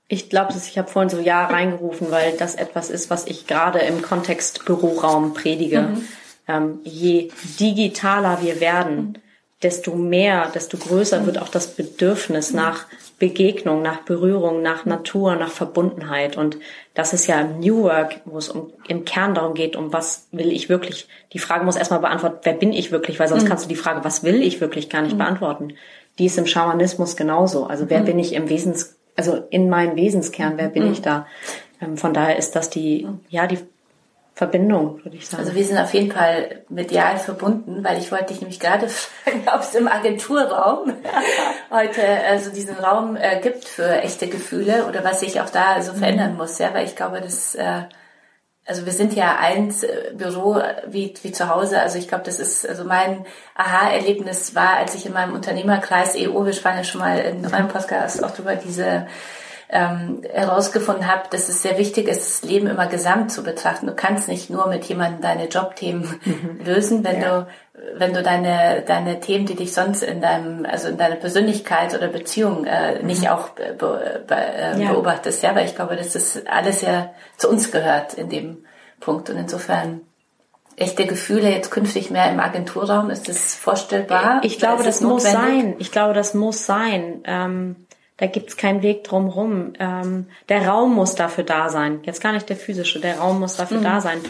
[0.09, 3.81] Ich glaube, ich habe vorhin so Ja reingerufen, weil das etwas ist, was ich gerade
[3.81, 5.81] im Kontext Büroraum predige.
[5.81, 6.09] Mhm.
[6.47, 9.19] Ähm, je digitaler wir werden.
[9.65, 12.87] Desto mehr, desto größer wird auch das Bedürfnis nach
[13.19, 16.37] Begegnung, nach Berührung, nach Natur, nach Verbundenheit.
[16.37, 16.59] Und
[16.93, 20.29] das ist ja im New Work, wo es um, im Kern darum geht, um was
[20.33, 21.09] will ich wirklich.
[21.33, 23.49] Die Frage muss erstmal beantworten, wer bin ich wirklich, weil sonst mhm.
[23.49, 25.19] kannst du die Frage, was will ich wirklich, gar nicht mhm.
[25.19, 25.75] beantworten.
[26.19, 27.65] Die ist im Schamanismus genauso.
[27.65, 28.05] Also wer mhm.
[28.05, 30.93] bin ich im Wesens, also in meinem Wesenskern, wer bin mhm.
[30.93, 31.27] ich da?
[31.81, 33.59] Ähm, von daher ist das die, ja, die
[34.35, 35.45] Verbindung, würde ich sagen.
[35.45, 39.45] Also wir sind auf jeden Fall medial verbunden, weil ich wollte dich nämlich gerade fragen,
[39.55, 40.93] ob es im Agenturraum
[41.71, 45.93] heute also diesen Raum äh, gibt für echte Gefühle oder was sich auch da so
[45.93, 45.97] mhm.
[45.99, 47.83] verändern muss, ja, weil ich glaube, das äh,
[48.67, 51.81] also wir sind ja eins äh, Büro wie, wie zu Hause.
[51.81, 56.45] Also ich glaube, das ist, also mein Aha-Erlebnis war, als ich in meinem Unternehmerkreis EU,
[56.45, 59.07] wir sprachen ja schon mal in eurem Podcast auch drüber, diese
[59.75, 63.89] ähm, herausgefunden habe, dass es sehr wichtig ist, das Leben immer gesamt zu betrachten.
[63.89, 66.61] Du kannst nicht nur mit jemandem deine Jobthemen mhm.
[66.65, 67.41] lösen, wenn ja.
[67.41, 67.47] du
[67.99, 72.07] wenn du deine deine Themen, die dich sonst in deinem also in deiner Persönlichkeit oder
[72.07, 73.29] Beziehung äh, nicht mhm.
[73.29, 73.75] auch be,
[74.27, 74.93] be, äh, ja.
[74.93, 78.65] beobachtest, ja, weil ich glaube, dass das alles ja zu uns gehört in dem
[79.01, 80.03] Punkt und insofern
[80.77, 83.11] echte Gefühle jetzt künftig mehr im Agenturraum?
[83.11, 84.41] Ist das vorstellbar?
[84.45, 85.75] Ich glaube, das muss sein.
[85.79, 87.23] Ich glaube, das muss sein.
[87.25, 87.87] Ähm,
[88.17, 89.73] da gibt's keinen Weg drumherum.
[89.79, 92.01] Ähm, der Raum muss dafür da sein.
[92.05, 93.85] Jetzt gar nicht der physische, der Raum muss dafür mhm.
[93.85, 94.21] da sein.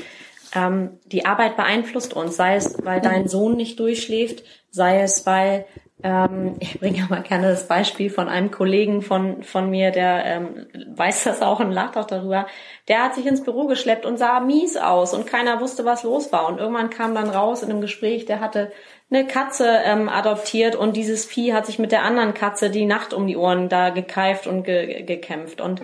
[0.54, 5.66] Ähm, die Arbeit beeinflusst uns, sei es, weil dein Sohn nicht durchschläft, sei es, weil
[6.02, 10.66] ähm, ich bringe mal gerne das Beispiel von einem Kollegen von, von mir, der ähm,
[10.96, 12.46] weiß das auch und lacht auch darüber.
[12.88, 16.32] Der hat sich ins Büro geschleppt und sah mies aus und keiner wusste, was los
[16.32, 16.48] war.
[16.48, 18.72] Und irgendwann kam dann raus in einem Gespräch, der hatte
[19.10, 23.14] eine Katze ähm, adoptiert und dieses Vieh hat sich mit der anderen Katze die Nacht
[23.14, 25.60] um die Ohren da gekeift und ge gekämpft.
[25.60, 25.82] Und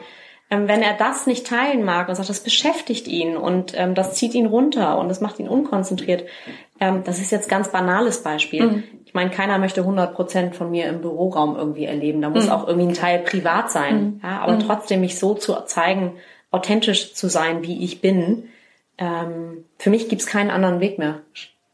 [0.50, 4.14] ähm, wenn er das nicht teilen mag und sagt, das beschäftigt ihn und ähm, das
[4.14, 6.24] zieht ihn runter und das macht ihn unkonzentriert,
[6.80, 8.66] ähm, das ist jetzt ganz banales Beispiel.
[8.66, 8.84] Mhm.
[9.10, 12.22] Ich meine, keiner möchte 100 Prozent von mir im Büroraum irgendwie erleben.
[12.22, 12.52] Da muss mhm.
[12.52, 14.04] auch irgendwie ein Teil privat sein.
[14.04, 14.20] Mhm.
[14.22, 14.60] Ja, aber mhm.
[14.60, 16.12] trotzdem mich so zu zeigen,
[16.52, 18.44] authentisch zu sein, wie ich bin,
[18.98, 21.22] ähm, für mich gibt's keinen anderen Weg mehr.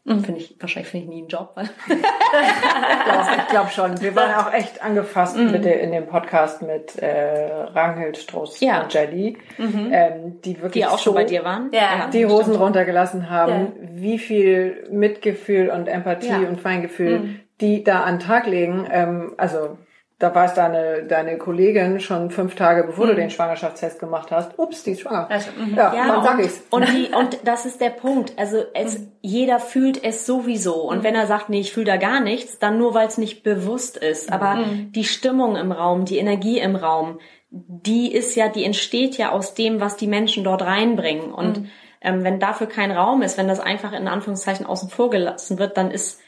[0.06, 0.24] Mhm.
[0.24, 1.50] Finde ich, wahrscheinlich finde ich nie einen Job.
[1.56, 1.68] Weil
[3.38, 4.00] ich glaube schon.
[4.00, 5.50] Wir waren auch echt angefasst mhm.
[5.50, 8.82] mit der, in dem Podcast mit äh, Ranghild Stroß ja.
[8.82, 9.88] und Jelly, mhm.
[9.90, 12.60] ähm, die wirklich die auch schon bei dir waren, ja, die Hosen stimmt.
[12.60, 13.88] runtergelassen haben, ja.
[13.94, 16.48] wie viel Mitgefühl und Empathie ja.
[16.48, 17.40] und Feingefühl mhm.
[17.60, 18.86] die da an den Tag legen.
[18.90, 19.76] Ähm, also
[20.18, 23.10] da weiß deine, deine Kollegin schon fünf Tage, bevor mhm.
[23.10, 25.30] du den Schwangerschaftstest gemacht hast, ups, die ist schwanger.
[25.30, 25.74] Also, mhm.
[25.76, 26.62] ja, ja, dann sag und, ich's.
[26.70, 28.32] Und, die, und das ist der Punkt.
[28.38, 29.12] Also es, mhm.
[29.20, 30.76] jeder fühlt es sowieso.
[30.88, 31.02] Und mhm.
[31.04, 33.98] wenn er sagt, nee, ich fühle da gar nichts, dann nur, weil es nicht bewusst
[33.98, 34.32] ist.
[34.32, 34.90] Aber mhm.
[34.92, 37.18] die Stimmung im Raum, die Energie im Raum,
[37.50, 41.30] die ist ja, die entsteht ja aus dem, was die Menschen dort reinbringen.
[41.30, 41.70] Und mhm.
[42.00, 45.76] ähm, wenn dafür kein Raum ist, wenn das einfach in Anführungszeichen außen vor gelassen wird,
[45.76, 46.20] dann ist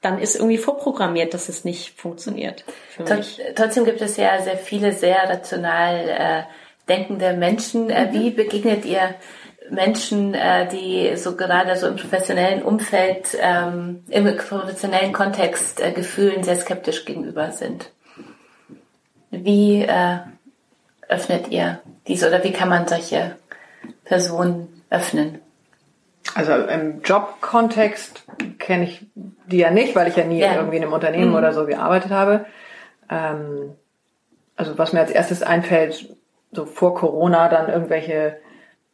[0.00, 2.64] dann ist irgendwie vorprogrammiert, dass es nicht funktioniert.
[3.54, 6.42] Trotzdem gibt es ja sehr viele sehr rational äh,
[6.88, 7.90] denkende Menschen.
[7.90, 8.12] Äh, mhm.
[8.12, 9.14] Wie begegnet ihr
[9.70, 16.42] Menschen, äh, die so gerade so im professionellen Umfeld, ähm, im professionellen Kontext äh, Gefühlen
[16.42, 17.90] sehr skeptisch gegenüber sind?
[19.30, 20.18] Wie äh,
[21.08, 23.36] öffnet ihr diese oder wie kann man solche
[24.04, 25.40] Personen öffnen?
[26.34, 28.24] Also im Jobkontext
[28.58, 29.06] kenne ich
[29.46, 30.54] die ja nicht, weil ich ja nie ja.
[30.54, 31.36] irgendwie in einem Unternehmen mhm.
[31.36, 32.46] oder so gearbeitet habe.
[33.10, 33.74] Ähm,
[34.56, 36.14] also was mir als erstes einfällt,
[36.52, 38.36] so vor Corona dann irgendwelche,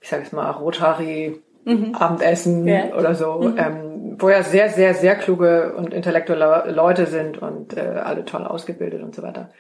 [0.01, 1.95] ich sage jetzt mal, Rotary mhm.
[1.95, 2.95] Abendessen ja.
[2.95, 3.59] oder so, mhm.
[3.59, 8.45] ähm, wo ja sehr, sehr, sehr kluge und intellektuelle Leute sind und äh, alle toll
[8.45, 9.51] ausgebildet und so weiter.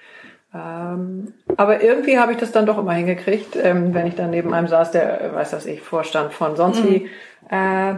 [0.54, 4.54] Ähm, aber irgendwie habe ich das dann doch immer hingekriegt, ähm, wenn ich dann neben
[4.54, 7.10] einem saß, der, weiß das ich, Vorstand von sonst wie.
[7.50, 7.94] Äh,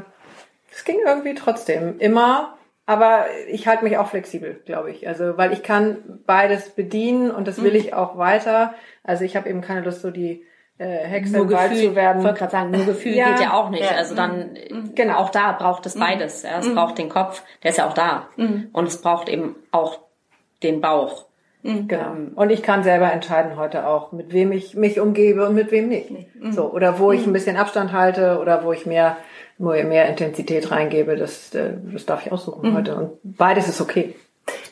[0.72, 5.06] es ging irgendwie trotzdem immer, aber ich halte mich auch flexibel, glaube ich.
[5.06, 8.74] Also, weil ich kann beides bedienen und das will ich auch weiter.
[9.04, 10.44] Also ich habe eben keine Lust, so die
[10.78, 12.18] äh, Hexe nur Gefühl, zu werden.
[12.18, 13.30] Ich wollte gerade sagen, nur Gefühl Ja.
[13.30, 13.84] geht ja auch nicht.
[13.84, 13.96] Ja.
[13.96, 14.56] Also dann,
[14.94, 16.42] genau, auch da braucht es beides.
[16.42, 16.58] Ja.
[16.58, 18.28] Es braucht den Kopf, der ist ja auch da.
[18.36, 20.00] Und es braucht eben auch
[20.62, 21.26] den Bauch.
[21.88, 22.12] Genau.
[22.34, 25.88] Und ich kann selber entscheiden heute auch, mit wem ich mich umgebe und mit wem
[25.88, 26.10] nicht.
[26.52, 29.16] So, oder wo ich ein bisschen Abstand halte oder wo ich mehr,
[29.58, 32.94] wo ich mehr Intensität reingebe, das, äh, das darf ich aussuchen heute.
[32.94, 34.14] Und beides ist okay.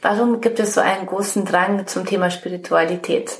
[0.03, 3.39] Warum gibt es so einen großen Drang zum Thema Spiritualität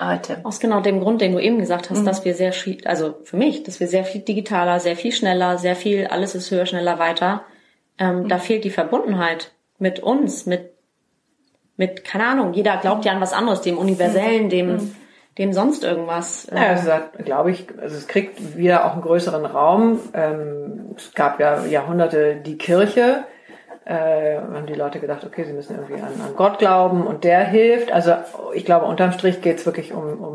[0.00, 0.38] heute?
[0.42, 3.36] Aus genau dem Grund, den du eben gesagt hast, dass wir sehr viel, also für
[3.36, 6.98] mich, dass wir sehr viel digitaler, sehr viel schneller, sehr viel, alles ist höher, schneller,
[6.98, 7.42] weiter.
[7.98, 10.73] Ähm, Da fehlt die Verbundenheit mit uns, mit,
[11.76, 14.94] mit, keine Ahnung, jeder glaubt ja an was anderes, dem Universellen, dem,
[15.38, 16.46] dem sonst irgendwas.
[16.54, 19.98] Ja, es hat, glaube ich, also es kriegt wieder auch einen größeren Raum.
[20.12, 23.24] Ähm, es gab ja Jahrhunderte die Kirche.
[23.86, 27.44] Äh, haben die Leute gedacht, okay, sie müssen irgendwie an, an Gott glauben und der
[27.44, 27.92] hilft.
[27.92, 28.14] Also
[28.54, 30.34] ich glaube, unterm Strich geht es wirklich um, um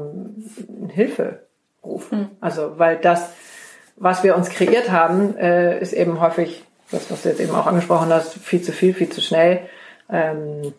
[0.67, 2.11] einen Hilferuf.
[2.41, 3.33] Also weil das,
[3.95, 7.65] was wir uns kreiert haben, äh, ist eben häufig, das, was du jetzt eben auch
[7.65, 9.61] angesprochen hast, viel zu viel, viel zu schnell.
[10.11, 10.73] Ähm,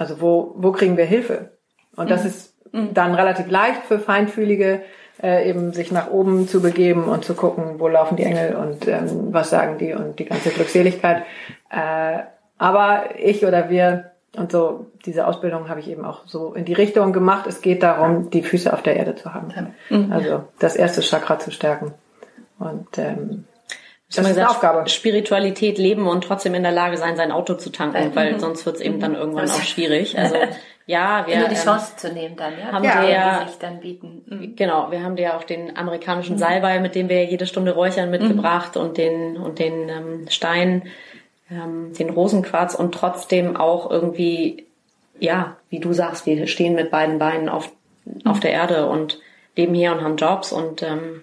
[0.00, 1.50] also wo, wo kriegen wir Hilfe?
[1.94, 4.80] Und das ist dann relativ leicht für Feinfühlige,
[5.22, 8.88] äh, eben sich nach oben zu begeben und zu gucken, wo laufen die Engel und
[8.88, 11.24] ähm, was sagen die und die ganze Glückseligkeit.
[11.70, 12.20] Äh,
[12.56, 16.72] aber ich oder wir und so, diese Ausbildung habe ich eben auch so in die
[16.72, 17.46] Richtung gemacht.
[17.46, 19.52] Es geht darum, die Füße auf der Erde zu haben.
[20.12, 21.92] Also das erste Chakra zu stärken.
[22.58, 23.44] Und ähm,
[24.10, 24.88] Ich das ist eine gesagt, Aufgabe.
[24.88, 28.76] Spiritualität leben und trotzdem in der Lage sein, sein Auto zu tanken, weil sonst wird
[28.76, 30.18] es eben dann irgendwann auch schwierig.
[30.18, 30.34] Also
[30.86, 32.72] ja, wir Nur die ähm, Chance zu nehmen dann, ja?
[32.72, 34.22] haben ja, wir- die sich dann bieten.
[34.26, 34.56] Mhm.
[34.56, 38.76] Genau, wir haben dir auch den amerikanischen Salbei, mit dem wir jede Stunde räuchern, mitgebracht
[38.76, 40.88] und den und den ähm, Stein,
[41.48, 44.66] ähm, den Rosenquarz und trotzdem auch irgendwie,
[45.20, 47.70] ja, wie du sagst, wir stehen mit beiden Beinen auf
[48.24, 49.20] auf der Erde und
[49.56, 51.22] leben hier und haben Jobs und ähm,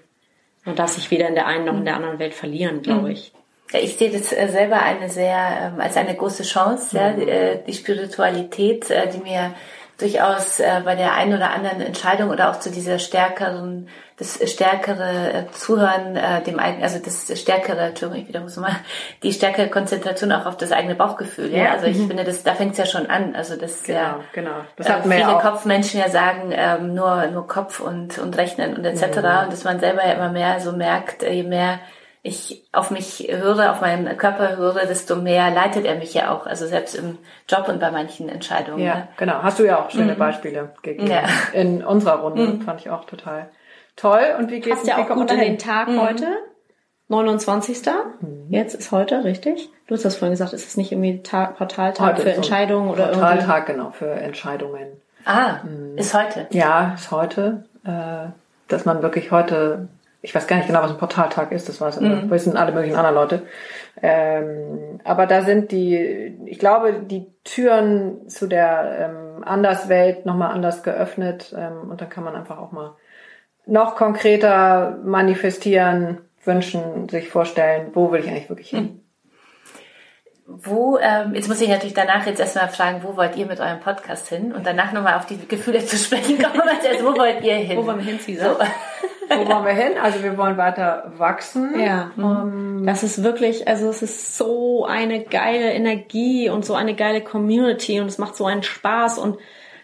[0.67, 3.31] und das sich weder in der einen noch in der anderen Welt verlieren, glaube ich.
[3.71, 7.27] Ja, ich sehe das äh, selber eine sehr, ähm, als eine große Chance, ja, die,
[7.29, 9.53] äh, die Spiritualität, äh, die mir
[9.97, 15.33] durchaus äh, bei der einen oder anderen Entscheidung oder auch zu dieser stärkeren, das stärkere
[15.33, 18.75] äh, Zuhören, äh, dem eigenen, also das stärkere, Entschuldigung, ich wiederhole es mal,
[19.23, 21.51] die stärkere Konzentration auch auf das eigene Bauchgefühl.
[21.51, 21.71] Ja, Ja.
[21.71, 23.35] also ich finde, das da fängt es ja schon an.
[23.35, 24.51] Also das Genau, ja, genau.
[24.75, 25.41] Das äh, hatten wir viele auch.
[25.41, 29.01] Kopfmenschen ja sagen ähm, nur nur Kopf und und Rechnen und etc.
[29.01, 29.15] Mhm.
[29.15, 31.79] Und dass man selber ja immer mehr so merkt, äh, je mehr
[32.23, 36.45] ich auf mich höre, auf meinen Körper höre, desto mehr leitet er mich ja auch.
[36.45, 38.79] Also selbst im Job und bei manchen Entscheidungen.
[38.79, 39.07] Ja, ne?
[39.17, 39.43] genau.
[39.43, 41.07] Hast du ja auch schöne Beispiele gegeben.
[41.07, 41.23] Ja.
[41.53, 42.59] In unserer Runde.
[42.65, 43.49] Fand ich auch total
[43.95, 44.35] toll.
[44.37, 45.57] Und wie geht's Passt ja auch gut in den?
[45.57, 46.27] Tag heute.
[47.09, 47.77] 29.
[48.49, 49.69] Jetzt ist heute, richtig?
[49.87, 53.09] Du hast das vorhin gesagt, ist es nicht irgendwie Tag, Portaltag Heute für Entscheidungen oder
[53.09, 53.21] irgendwie?
[53.21, 54.87] Portaltag, genau, für Entscheidungen.
[55.25, 55.59] Ah,
[55.95, 56.47] ist heute.
[56.51, 58.29] Ja, ist heute, äh,
[58.67, 59.87] dass man wirklich heute,
[60.21, 62.29] ich weiß gar nicht genau, was ein Portaltag ist, das weiß mhm.
[62.29, 63.43] wissen alle möglichen anderen Leute.
[64.01, 70.83] Ähm, aber da sind die, ich glaube, die Türen zu der ähm, Anderswelt nochmal anders
[70.83, 72.95] geöffnet ähm, und dann kann man einfach auch mal
[73.65, 79.01] noch konkreter manifestieren, wünschen, sich vorstellen, wo will ich eigentlich wirklich hin?
[80.49, 83.81] Wo, ähm, jetzt muss ich natürlich danach jetzt erstmal fragen, wo wollt ihr mit eurem
[83.81, 84.53] Podcast hin?
[84.53, 86.61] Und danach nochmal auf die Gefühle zu sprechen kommen.
[86.67, 87.77] Also erst, wo wollt ihr hin?
[87.77, 88.55] Wo wollen wir hin, Cesar?
[88.55, 88.61] So.
[89.29, 89.97] Wo wollen wir hin?
[90.01, 91.77] Also wir wollen weiter wachsen.
[91.77, 92.11] Ja,
[92.85, 97.99] das ist wirklich, also es ist so eine geile Energie und so eine geile Community
[97.99, 99.37] und es macht so einen Spaß und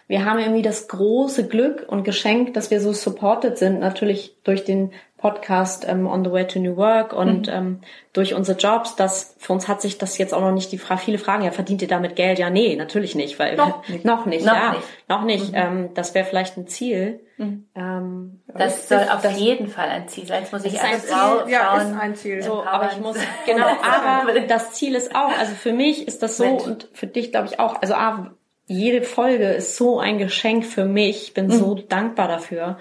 [0.06, 4.64] wir haben irgendwie das große Glück und Geschenk, dass wir so supported sind, natürlich durch
[4.64, 4.92] den
[5.24, 7.80] Podcast ähm, On the Way to New Work und ähm,
[8.12, 11.00] durch unsere Jobs, dass für uns hat sich das jetzt auch noch nicht die Frage,
[11.00, 12.38] viele fragen, ja, verdient ihr damit Geld?
[12.38, 14.04] Ja, nee, natürlich nicht, weil Noch nicht.
[14.04, 14.82] noch nicht, Noch ja, nicht.
[15.08, 15.52] noch nicht.
[15.54, 17.20] Ähm, das wäre vielleicht ein Ziel.
[17.38, 20.42] Ähm, Das soll auf jeden Fall ein Ziel sein.
[20.42, 22.42] Jetzt muss ich als Ziel, Frau, ja, Frauen ist ein Ziel.
[22.42, 23.16] so, aber ich muss,
[23.46, 26.64] genau, aber das Ziel ist auch, also für mich ist das so Mensch.
[26.64, 28.34] und für dich glaube ich auch, also A,
[28.66, 32.76] jede Folge ist so ein Geschenk für mich, ich bin so dankbar dafür.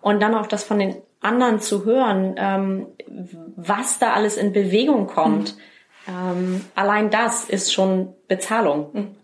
[0.00, 2.86] Und dann auch das von den anderen zu hören, ähm,
[3.56, 5.56] was da alles in Bewegung kommt,
[6.08, 9.14] ähm, allein das ist schon Bezahlung.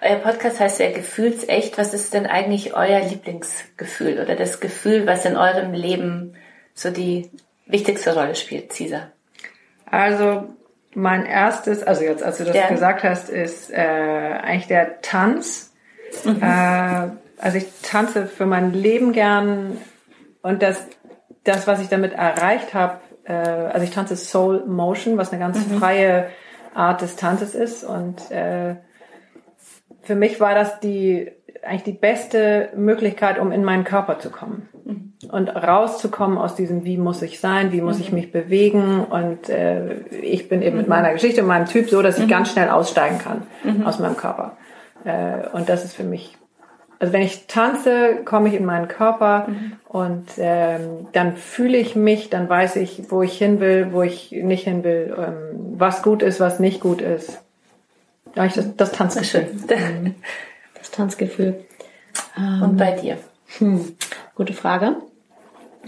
[0.00, 1.76] Euer Podcast heißt ja Gefühlsecht.
[1.76, 6.34] Was ist denn eigentlich euer Lieblingsgefühl oder das Gefühl, was in eurem Leben
[6.74, 7.30] so die
[7.66, 9.10] wichtigste Rolle spielt, Cesar?
[9.86, 10.44] Also
[10.94, 12.68] Mein erstes, also jetzt, als du das Ja.
[12.68, 15.72] gesagt hast, ist äh, eigentlich der Tanz.
[16.24, 16.42] Mhm.
[16.42, 19.78] Äh, also ich tanze für mein Leben gern
[20.42, 20.86] und das,
[21.48, 25.58] das was ich damit erreicht habe, äh, also ich tanze Soul Motion, was eine ganz
[25.66, 25.78] Mhm.
[25.78, 26.26] freie
[26.74, 27.84] Art des Tanzes ist.
[27.84, 28.76] Und äh,
[30.02, 31.30] für mich war das die
[31.66, 34.68] eigentlich die beste Möglichkeit, um in meinen Körper zu kommen.
[35.30, 39.04] Und rauszukommen aus diesem, wie muss ich sein, wie muss ich mich bewegen.
[39.04, 42.52] Und äh, ich bin eben mit meiner Geschichte und meinem Typ so, dass ich ganz
[42.52, 43.42] schnell aussteigen kann
[43.84, 44.56] aus meinem Körper.
[45.04, 46.38] Äh, und das ist für mich
[47.00, 49.48] also wenn ich tanze, komme ich in meinen Körper
[49.88, 54.32] und ähm, dann fühle ich mich, dann weiß ich, wo ich hin will, wo ich
[54.32, 57.40] nicht hin will, ähm, was gut ist, was nicht gut ist.
[58.34, 59.48] Ja, ich das, das Tanzgefühl.
[59.68, 60.14] Schön.
[60.74, 61.64] Das Tanzgefühl.
[62.36, 63.18] Und bei dir?
[63.58, 63.96] Hm,
[64.34, 64.96] gute Frage.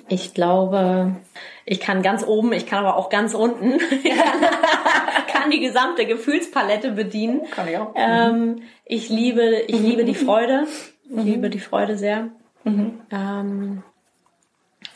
[0.09, 1.15] Ich glaube,
[1.65, 3.79] ich kann ganz oben, ich kann aber auch ganz unten.
[5.33, 7.43] Kann die gesamte Gefühlspalette bedienen.
[7.53, 7.95] Kann ich auch.
[7.95, 10.67] Ähm, ich liebe, ich liebe die Freude.
[11.11, 12.29] Ich liebe die Freude sehr.
[13.11, 13.83] Ähm,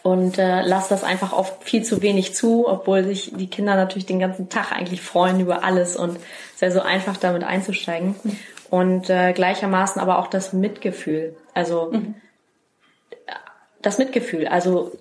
[0.02, 4.06] und äh, lasse das einfach oft viel zu wenig zu, obwohl sich die Kinder natürlich
[4.06, 6.18] den ganzen Tag eigentlich freuen über alles und
[6.54, 8.14] es wäre so einfach damit einzusteigen.
[8.70, 11.36] Und äh, gleichermaßen aber auch das Mitgefühl.
[11.52, 11.92] Also
[13.84, 14.48] das Mitgefühl.
[14.48, 14.92] Also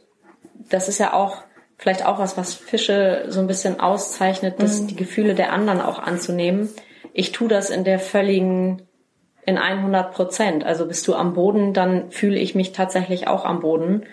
[0.69, 1.43] das ist ja auch
[1.77, 5.99] vielleicht auch was, was Fische so ein bisschen auszeichnet, dass die Gefühle der anderen auch
[5.99, 6.69] anzunehmen.
[7.13, 8.83] Ich tue das in der völligen,
[9.45, 10.65] in 100 Prozent.
[10.65, 14.03] Also bist du am Boden, dann fühle ich mich tatsächlich auch am Boden.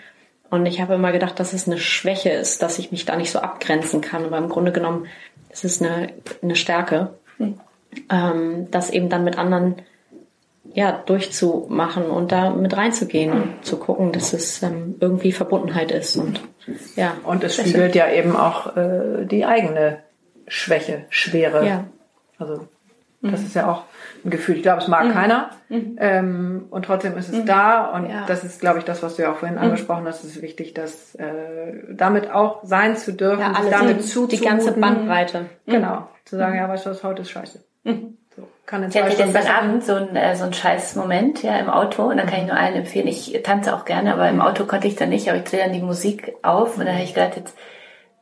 [0.49, 3.31] Und ich habe immer gedacht, dass es eine Schwäche ist, dass ich mich da nicht
[3.31, 4.25] so abgrenzen kann.
[4.25, 5.07] Aber im Grunde genommen
[5.49, 6.09] ist es eine,
[6.41, 7.13] eine Stärke,
[8.09, 9.75] ähm, das eben dann mit anderen
[10.73, 16.15] ja, durchzumachen und da mit reinzugehen und zu gucken, dass es ähm, irgendwie Verbundenheit ist
[16.15, 16.41] und
[16.95, 17.17] ja.
[17.23, 19.99] Und es spiegelt ja eben auch äh, die eigene
[20.47, 21.67] Schwäche, Schwere.
[21.67, 21.85] Ja.
[22.37, 22.67] Also
[23.21, 23.83] das ist ja auch
[24.25, 24.55] ein Gefühl.
[24.57, 25.49] Ich glaube, es mag keiner.
[25.69, 27.85] Ähm, und trotzdem ist es da.
[27.91, 28.25] Und Ja.
[28.25, 30.23] das ist, glaube ich, das, was du ja auch vorhin angesprochen hast.
[30.23, 31.25] Es ist wichtig, das äh,
[31.89, 34.37] damit auch sein zu dürfen, Ja, alles, damit zuzumuten.
[34.39, 35.45] die ganze Bandbreite.
[35.65, 36.07] Genau.
[36.25, 37.63] Zu sagen, ja, weißt du was, heute ist scheiße.
[37.83, 41.69] So, kann Ich hatte gestern Abend so ein, äh, so ein scheiß Moment ja, im
[41.69, 44.63] Auto und dann kann ich nur allen empfehlen, ich tanze auch gerne, aber im Auto
[44.65, 47.13] konnte ich dann nicht, aber ich drehe dann die Musik auf und dann habe ich
[47.13, 47.57] gedacht, jetzt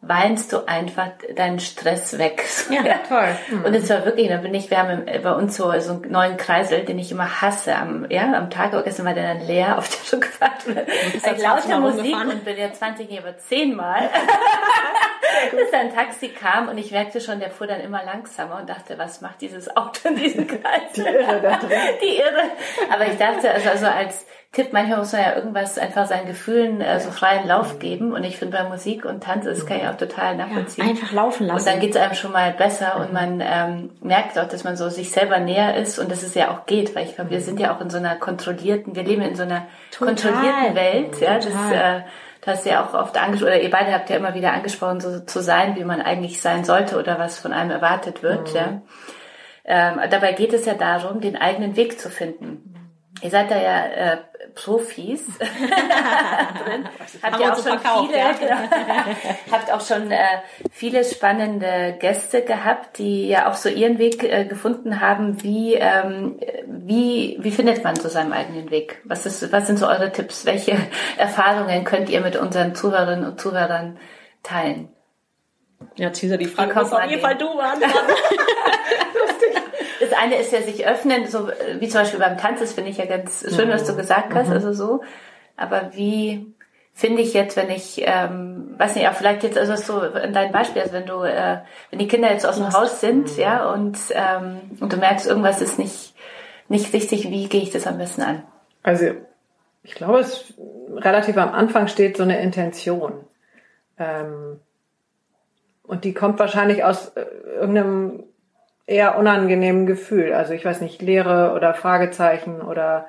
[0.02, 2.46] weinst du einfach deinen Stress weg.
[2.70, 3.36] Ja, toll.
[3.66, 6.38] Und es war wirklich, da bin ich, wir haben bei uns so, so einen neuen
[6.38, 9.90] Kreisel, den ich immer hasse am, ja, am Tag, gestern war der dann leer auf
[9.90, 10.68] der Rückfahrt.
[10.68, 14.10] da Weil 20 laute Mal Musik und bin ja 20 Jahre, aber zehnmal.
[15.52, 18.98] bis ein Taxi kam und ich merkte schon, der fuhr dann immer langsamer und dachte,
[18.98, 20.94] was macht dieses Auto in diesem Kreis?
[20.96, 21.78] Die Irre da drin.
[22.02, 22.44] Die Irre.
[22.92, 26.82] Aber ich dachte, also, also als Tipp, manchmal muss man ja irgendwas einfach seinen Gefühlen
[26.82, 29.88] äh, so freien Lauf geben und ich finde bei Musik und Tanz, das kann ich
[29.88, 30.90] auch total nachvollziehen.
[30.90, 31.80] Einfach laufen Und dann lassen.
[31.80, 35.38] geht's einem schon mal besser und man ähm, merkt auch, dass man so sich selber
[35.38, 37.80] näher ist und dass es ja auch geht, weil ich glaube, wir sind ja auch
[37.80, 40.16] in so einer kontrollierten, wir leben in so einer Total.
[40.16, 41.22] kontrollierten Welt.
[41.22, 42.02] Ja, das, äh,
[42.42, 45.00] das hast du ja auch oft angesprochen, oder ihr beide habt ja immer wieder angesprochen,
[45.00, 48.52] so zu sein, wie man eigentlich sein sollte oder was von einem erwartet wird.
[48.56, 48.82] Ja.
[49.64, 52.74] Ähm, dabei geht es ja darum, den eigenen Weg zu finden.
[53.22, 54.18] Ihr seid da ja äh,
[54.64, 56.90] Profis drin.
[57.24, 58.32] Habt ihr auch so schon verkauft, viele, ja.
[58.34, 59.16] genau,
[59.52, 60.42] habt auch schon äh,
[60.72, 65.42] viele spannende Gäste gehabt, die ja auch so ihren Weg äh, gefunden haben.
[65.44, 69.02] Wie, ähm, wie, wie findet man so seinen eigenen Weg?
[69.06, 70.46] Was, ist, was sind so eure Tipps?
[70.46, 70.78] Welche
[71.18, 73.98] Erfahrungen könnt ihr mit unseren Zuhörerinnen und Zuhörern
[74.44, 74.90] teilen?
[75.96, 77.22] Ja, Cesar, die Frage muss kommt auf jeden?
[77.22, 78.14] Fall du beantworten.
[80.10, 82.90] Das eine ist ja sich öffnen, so äh, wie zum Beispiel beim Tanz, das finde
[82.90, 85.02] ich ja ganz schön, was du gesagt hast, also so.
[85.58, 86.54] Aber wie
[86.94, 90.52] finde ich jetzt, wenn ich, ähm, weiß nicht, auch vielleicht jetzt, also so in deinem
[90.52, 93.98] Beispiel, also wenn du, äh, wenn die Kinder jetzt aus dem Haus sind, ja, und,
[94.12, 96.14] ähm, und du merkst, irgendwas ist nicht,
[96.68, 98.44] nicht richtig, wie gehe ich das am besten an?
[98.84, 99.06] Also
[99.84, 100.54] ich glaube, es
[100.96, 103.26] relativ am Anfang steht so eine Intention.
[103.98, 104.60] Ähm,
[105.84, 108.24] und die kommt wahrscheinlich aus äh, irgendeinem
[108.90, 110.34] eher unangenehmen Gefühl.
[110.34, 113.06] Also ich weiß nicht, Leere oder Fragezeichen oder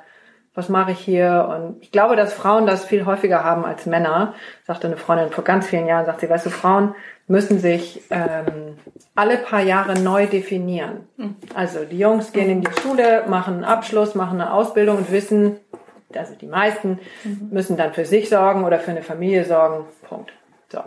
[0.54, 1.48] was mache ich hier?
[1.50, 4.34] Und ich glaube, dass Frauen das viel häufiger haben als Männer.
[4.66, 6.94] Sagte eine Freundin vor ganz vielen Jahren, sagt sie, weißt du, Frauen
[7.28, 8.76] müssen sich ähm,
[9.14, 11.08] alle paar Jahre neu definieren.
[11.54, 15.56] Also die Jungs gehen in die Schule, machen einen Abschluss, machen eine Ausbildung und wissen,
[16.14, 16.98] also die meisten
[17.50, 19.84] müssen dann für sich sorgen oder für eine Familie sorgen.
[20.08, 20.32] Punkt.
[20.72, 20.80] So.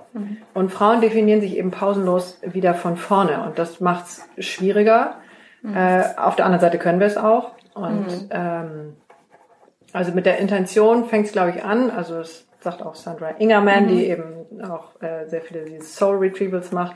[0.53, 5.17] Und Frauen definieren sich eben pausenlos wieder von vorne und das macht es schwieriger.
[5.65, 7.51] Äh, auf der anderen Seite können wir es auch.
[7.73, 8.95] Und ähm,
[9.93, 11.89] also mit der Intention fängt es, glaube ich, an.
[11.89, 16.71] Also es sagt auch Sandra Ingerman, die eben auch äh, sehr viele diese Soul Retrievals
[16.71, 16.95] macht.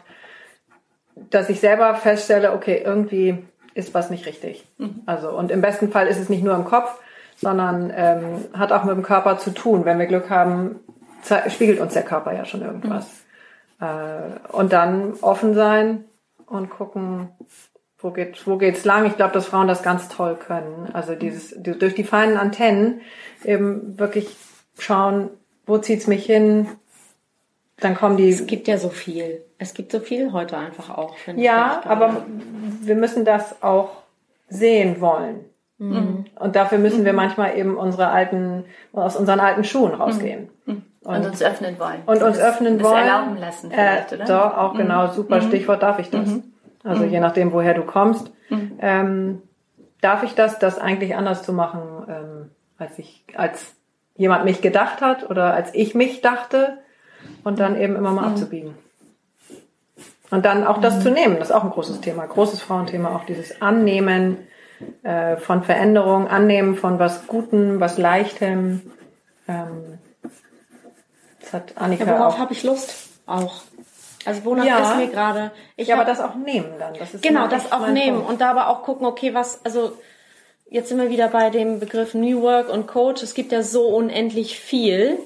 [1.29, 4.67] dass ich selber feststelle, okay, irgendwie ist was nicht richtig.
[4.77, 5.01] Mhm.
[5.05, 6.99] Also und im besten Fall ist es nicht nur im Kopf,
[7.35, 9.85] sondern ähm, hat auch mit dem Körper zu tun.
[9.85, 10.79] Wenn wir Glück haben,
[11.49, 13.23] spiegelt uns der Körper ja schon irgendwas.
[13.79, 13.85] Mhm.
[13.85, 16.05] Äh, und dann offen sein
[16.45, 17.29] und gucken,
[17.99, 19.05] wo geht wo geht's lang.
[19.05, 20.89] Ich glaube, dass Frauen das ganz toll können.
[20.93, 23.01] Also dieses die, durch die feinen Antennen
[23.43, 24.35] eben wirklich
[24.77, 25.29] schauen,
[25.65, 26.67] wo zieht's mich hin.
[27.79, 28.29] Dann kommen die.
[28.29, 29.43] Es gibt ja so viel.
[29.57, 31.15] Es gibt so viel heute einfach auch.
[31.35, 32.25] Ja, aber
[32.81, 34.03] wir müssen das auch
[34.49, 35.45] sehen wollen.
[35.79, 36.25] Mhm.
[36.39, 37.17] Und dafür müssen wir mhm.
[37.17, 40.49] manchmal eben unsere alten, aus unseren alten Schuhen rausgehen.
[40.65, 40.83] Mhm.
[41.07, 42.01] Und, und, uns öffnen wollen.
[42.05, 43.07] Und uns öffnen das wollen.
[43.07, 44.25] erlauben lassen vielleicht, äh, oder?
[44.25, 46.29] Doch, auch genau, super Stichwort, darf ich das?
[46.83, 48.29] Also je nachdem, woher du kommst.
[48.79, 49.41] Ähm,
[50.01, 53.73] darf ich das, das eigentlich anders zu machen, ähm, als ich, als
[54.17, 56.77] jemand mich gedacht hat oder als ich mich dachte
[57.45, 58.75] und dann eben immer mal abzubiegen.
[60.29, 63.23] Und dann auch das zu nehmen, das ist auch ein großes Thema, großes Frauenthema, auch
[63.23, 64.39] dieses Annehmen,
[65.03, 68.81] äh, von Veränderung, Annehmen von was Gutem, was Leichtem.
[69.47, 69.99] Ähm,
[71.47, 72.93] das hat Annika ja, worauf habe ich Lust
[73.25, 73.61] auch?
[74.25, 75.51] Also wonach ja, ist mir gerade?
[75.77, 76.93] Ja, aber das auch nehmen dann.
[76.95, 78.31] Das genau, das auch nehmen Punkt.
[78.31, 79.93] und da aber auch gucken, okay, was, also
[80.69, 83.23] jetzt sind wir wieder bei dem Begriff New Work und Coach.
[83.23, 85.17] Es gibt ja so unendlich viel.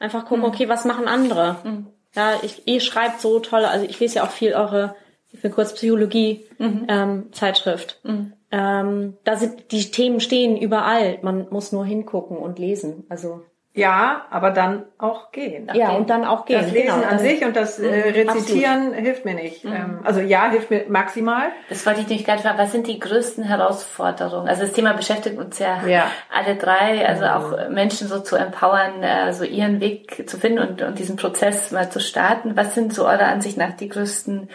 [0.00, 0.48] Einfach gucken, mhm.
[0.48, 1.56] okay, was machen andere?
[1.62, 1.86] Mhm.
[2.14, 4.96] Ja, ich, ihr schreibt so tolle, also ich lese ja auch viel eure,
[5.30, 6.86] ich bin kurz Psychologie, mhm.
[6.88, 8.00] ähm, Zeitschrift.
[8.02, 11.18] Mhm ähm, da sind die Themen stehen überall.
[11.22, 13.04] Man muss nur hingucken und lesen.
[13.08, 13.42] Also
[13.78, 15.70] ja, aber dann auch gehen.
[15.72, 16.60] Ja, und dann auch gehen.
[16.60, 17.08] Das Lesen genau.
[17.08, 19.04] an sich und das äh, mhm, Rezitieren Absolut.
[19.04, 19.64] hilft mir nicht.
[19.64, 19.72] Mhm.
[19.72, 21.50] Ähm, also ja, hilft mir maximal.
[21.68, 22.58] Das wollte ich nicht gerade fragen.
[22.58, 24.48] Was sind die größten Herausforderungen?
[24.48, 26.10] Also das Thema beschäftigt uns ja, ja.
[26.34, 27.06] alle drei.
[27.06, 27.30] Also mhm.
[27.30, 31.70] auch Menschen so zu empowern, äh, so ihren Weg zu finden und, und diesen Prozess
[31.70, 32.56] mal zu starten.
[32.56, 34.48] Was sind so eurer Ansicht nach die größten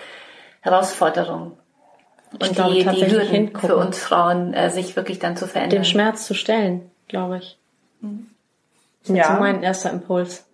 [0.62, 1.54] Herausforderungen?
[2.34, 3.70] und ich glaube, die, die Hürden hingucken.
[3.70, 5.82] für uns Frauen, äh, sich wirklich dann zu verändern.
[5.82, 7.60] Den Schmerz zu stellen, glaube ich.
[8.02, 8.33] Mhm.
[9.06, 9.34] Das ja.
[9.34, 10.46] ist mein erster Impuls.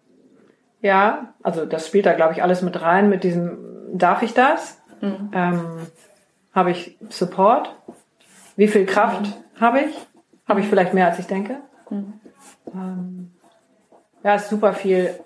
[0.82, 3.58] Ja, also das spielt da, glaube ich, alles mit rein, mit diesem,
[3.94, 4.78] darf ich das?
[5.02, 5.32] Mhm.
[5.34, 5.88] Ähm,
[6.54, 7.76] habe ich Support?
[8.56, 9.62] Wie viel Kraft mhm.
[9.62, 9.96] habe ich?
[10.48, 11.58] Habe ich vielleicht mehr, als ich denke?
[11.90, 12.14] Mhm.
[12.74, 13.32] Ähm,
[14.24, 15.20] ja, ist super viel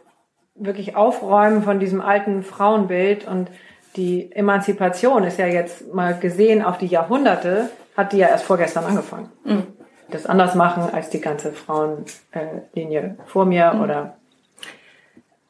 [0.56, 3.50] wirklich aufräumen von diesem alten Frauenbild und
[3.96, 8.86] die Emanzipation ist ja jetzt mal gesehen auf die Jahrhunderte, hat die ja erst vorgestern
[8.86, 9.32] angefangen.
[9.44, 9.68] Mhm.
[10.14, 13.82] Das anders machen als die ganze Frauenlinie vor mir mhm.
[13.82, 14.18] oder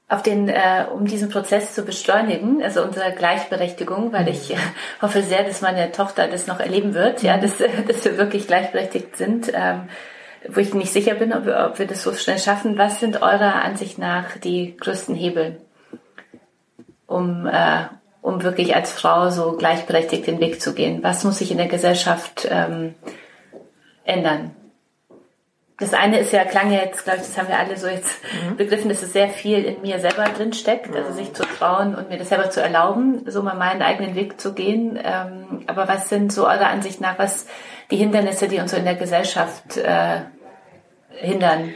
[0.08, 4.58] auf den, äh, um diesen Prozess zu beschleunigen, also unsere Gleichberechtigung, weil ich äh,
[5.02, 7.42] hoffe sehr, dass meine Tochter das noch erleben wird, ja, mhm.
[7.42, 7.58] dass,
[7.88, 9.90] dass wir wirklich gleichberechtigt sind, ähm,
[10.48, 12.78] wo ich nicht sicher bin, ob wir, ob wir das so schnell schaffen.
[12.78, 15.60] Was sind eurer Ansicht nach die größten Hebel,
[17.08, 17.86] um, äh,
[18.22, 21.02] um wirklich als Frau so gleichberechtigt den Weg zu gehen?
[21.02, 22.94] Was muss sich in der Gesellschaft ähm,
[24.04, 24.56] ändern?
[25.80, 28.22] Das eine ist ja, klang ja jetzt, glaube ich, das haben wir alle so jetzt
[28.48, 28.58] mhm.
[28.58, 32.10] begriffen, dass es sehr viel in mir selber drin steckt, also sich zu trauen und
[32.10, 35.00] mir das selber zu erlauben, so mal meinen eigenen Weg zu gehen.
[35.04, 37.48] Ähm, aber was sind so eurer Ansicht nach, was
[37.90, 40.22] die Hindernisse, die uns so in der Gesellschaft äh,
[41.10, 41.74] hindern,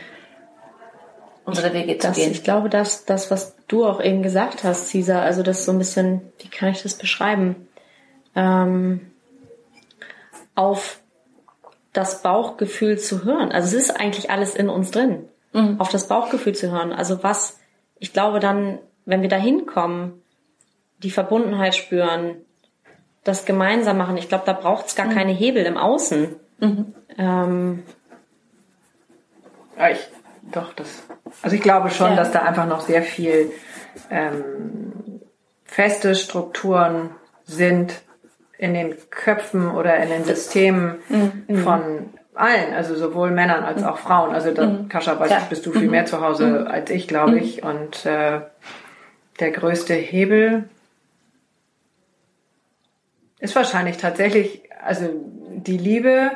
[1.44, 2.32] unsere Wege zu das, gehen?
[2.32, 5.80] Ich glaube, dass das, was du auch eben gesagt hast, Cesar, also das so ein
[5.80, 7.68] bisschen, wie kann ich das beschreiben?
[8.36, 9.12] Ähm,
[10.54, 11.00] auf
[11.98, 13.52] das Bauchgefühl zu hören.
[13.52, 15.28] Also es ist eigentlich alles in uns drin.
[15.54, 15.80] Mhm.
[15.80, 16.94] Auf das Bauchgefühl zu hören.
[16.94, 17.60] Also was,
[17.98, 20.22] ich glaube dann, wenn wir da hinkommen,
[21.00, 22.36] die Verbundenheit spüren,
[23.24, 25.14] das gemeinsam machen, ich glaube, da braucht es gar mhm.
[25.16, 26.36] keine Hebel im Außen.
[26.60, 26.94] Mhm.
[27.18, 27.84] Ähm,
[29.76, 30.00] ja, ich,
[30.52, 31.04] doch, das.
[31.42, 32.16] Also ich glaube schon, ja.
[32.16, 33.52] dass da einfach noch sehr viel
[34.12, 35.22] ähm,
[35.64, 37.10] feste Strukturen
[37.44, 38.02] sind
[38.58, 41.58] in den Köpfen oder in den Systemen mhm.
[41.60, 44.34] von allen, also sowohl Männern als auch Frauen.
[44.34, 44.90] Also da, mhm.
[44.90, 45.42] Kascha, weiß ja.
[45.50, 46.68] bist du viel mehr zu Hause mhm.
[46.68, 47.64] als ich, glaube ich.
[47.64, 48.42] Und äh,
[49.40, 50.70] der größte Hebel
[53.40, 55.10] ist wahrscheinlich tatsächlich, also
[55.56, 56.32] die Liebe,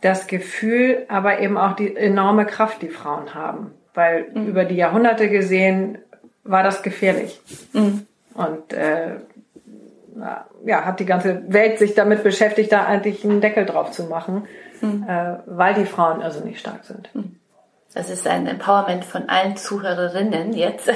[0.00, 3.72] das Gefühl, aber eben auch die enorme Kraft, die Frauen haben.
[3.94, 4.48] Weil mhm.
[4.48, 5.98] über die Jahrhunderte gesehen
[6.42, 7.40] war das gefährlich.
[7.72, 8.06] Mhm.
[8.34, 9.16] Und äh,
[10.64, 14.46] ja, hat die ganze Welt sich damit beschäftigt, da eigentlich einen Deckel drauf zu machen,
[14.80, 15.04] mhm.
[15.08, 17.14] äh, weil die Frauen also nicht stark sind.
[17.14, 17.36] Mhm.
[17.94, 20.88] Das ist ein Empowerment von allen Zuhörerinnen jetzt,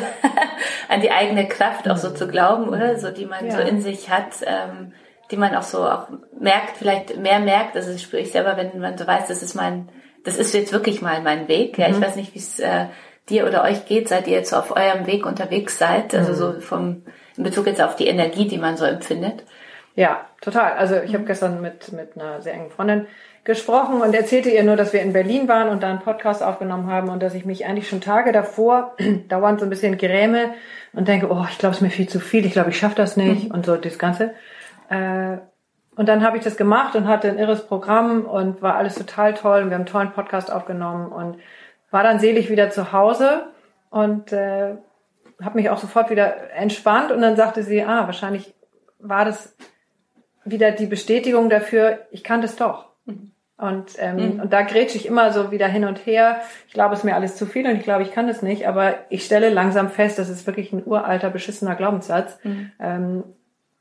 [0.89, 2.99] an die eigene Kraft auch so zu glauben, oder?
[2.99, 3.53] So, die man ja.
[3.53, 4.33] so in sich hat.
[4.45, 4.93] Ähm,
[5.31, 6.09] die man auch so auch
[6.39, 7.77] merkt, vielleicht mehr merkt.
[7.77, 9.89] Also das spüre ich selber, wenn man so weiß, das ist mein,
[10.25, 11.79] das ist jetzt wirklich mal mein Weg.
[11.79, 11.95] Ja, mhm.
[11.95, 12.87] ich weiß nicht, wie es äh,
[13.29, 16.14] dir oder euch geht, seit ihr jetzt auf eurem Weg unterwegs seid.
[16.14, 16.37] Also mhm.
[16.37, 17.03] so vom
[17.39, 19.45] in Bezug jetzt auf die Energie, die man so empfindet.
[19.95, 20.74] Ja, total.
[20.74, 23.07] Also ich habe gestern mit, mit einer sehr engen Freundin
[23.45, 26.89] gesprochen und erzählte ihr nur, dass wir in Berlin waren und da einen Podcast aufgenommen
[26.89, 28.95] haben und dass ich mich eigentlich schon Tage davor
[29.28, 30.51] dauernd so ein bisschen gräme
[30.93, 32.97] und denke, oh, ich glaube, es ist mir viel zu viel, ich glaube, ich schaffe
[32.97, 33.55] das nicht mhm.
[33.55, 34.34] und so das Ganze.
[34.91, 35.39] Äh,
[35.97, 39.34] und dann habe ich das gemacht und hatte ein irres Programm und war alles total
[39.34, 39.62] toll.
[39.62, 41.39] Und wir haben einen tollen Podcast aufgenommen und
[41.91, 43.47] war dann selig wieder zu Hause
[43.91, 44.76] und äh,
[45.43, 47.12] habe mich auch sofort wieder entspannt.
[47.12, 48.55] Und dann sagte sie, ah, wahrscheinlich
[48.99, 49.55] war das
[50.45, 52.86] wieder die Bestätigung dafür, ich kann das doch.
[53.05, 53.32] Mhm.
[53.59, 54.41] Und, ähm, mhm.
[54.41, 56.41] und da grätsche ich immer so wieder hin und her.
[56.68, 58.68] Ich glaube, es ist mir alles zu viel und ich glaube, ich kann das nicht.
[58.68, 62.39] Aber ich stelle langsam fest, das ist wirklich ein uralter, beschissener Glaubenssatz.
[62.45, 62.70] Mhm.
[62.78, 63.24] Ähm,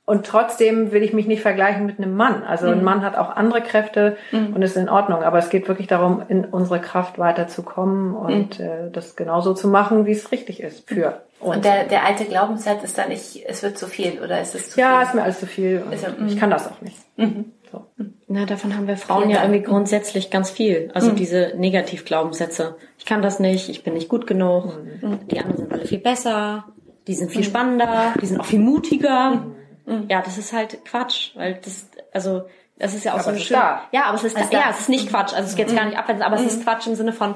[0.06, 2.44] und trotzdem will ich mich nicht vergleichen mit einem Mann.
[2.44, 2.86] Also ein mhm.
[2.86, 4.56] Mann hat auch andere Kräfte mhm.
[4.56, 5.22] und ist in Ordnung.
[5.22, 8.66] Aber es geht wirklich darum, in unsere Kraft weiterzukommen und mhm.
[8.66, 11.56] äh, das genauso zu machen, wie es richtig ist für uns.
[11.58, 14.72] Und der, der alte Glaubenssatz ist dann nicht, es wird zu viel oder ist es
[14.72, 14.96] zu ja, viel?
[14.96, 15.84] Ja, ist mir alles zu viel.
[15.90, 16.98] Also, ich kann das auch nicht.
[17.18, 17.54] Mhm.
[17.72, 17.86] So.
[18.28, 20.92] Na, davon haben wir Frauen ja irgendwie grundsätzlich ganz viel.
[20.94, 21.16] Also mhm.
[21.16, 22.78] diese Negativglaubenssätze.
[22.98, 25.28] Ich kann das nicht, ich bin nicht gut genug, mhm.
[25.28, 26.66] die anderen sind alle viel besser,
[27.08, 29.46] die sind viel spannender, die sind auch viel mutiger.
[29.86, 30.06] Mhm.
[30.10, 32.44] Ja, das ist halt Quatsch, weil das, also
[32.78, 33.58] das ist ja auch aber so schön.
[33.58, 33.82] Da.
[33.92, 35.34] Ja, aber es ist also da, ja, es ist nicht Quatsch.
[35.34, 36.64] Also es geht jetzt gar nicht abwenden, aber es ist mhm.
[36.64, 37.36] Quatsch im Sinne von,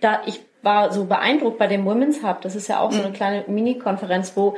[0.00, 2.40] da ich war so beeindruckt bei dem Women's Hub.
[2.42, 3.14] Das ist ja auch so eine mhm.
[3.14, 4.56] kleine Mini-Konferenz, wo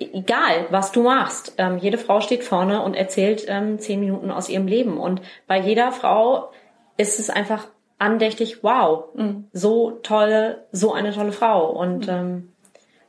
[0.00, 4.48] egal was du machst, ähm, jede Frau steht vorne und erzählt ähm, zehn Minuten aus
[4.48, 4.98] ihrem Leben.
[4.98, 6.50] Und bei jeder Frau
[6.96, 7.66] ist es einfach
[7.98, 9.44] andächtig, wow, mhm.
[9.52, 11.70] so tolle, so eine tolle Frau.
[11.70, 12.52] Und ähm,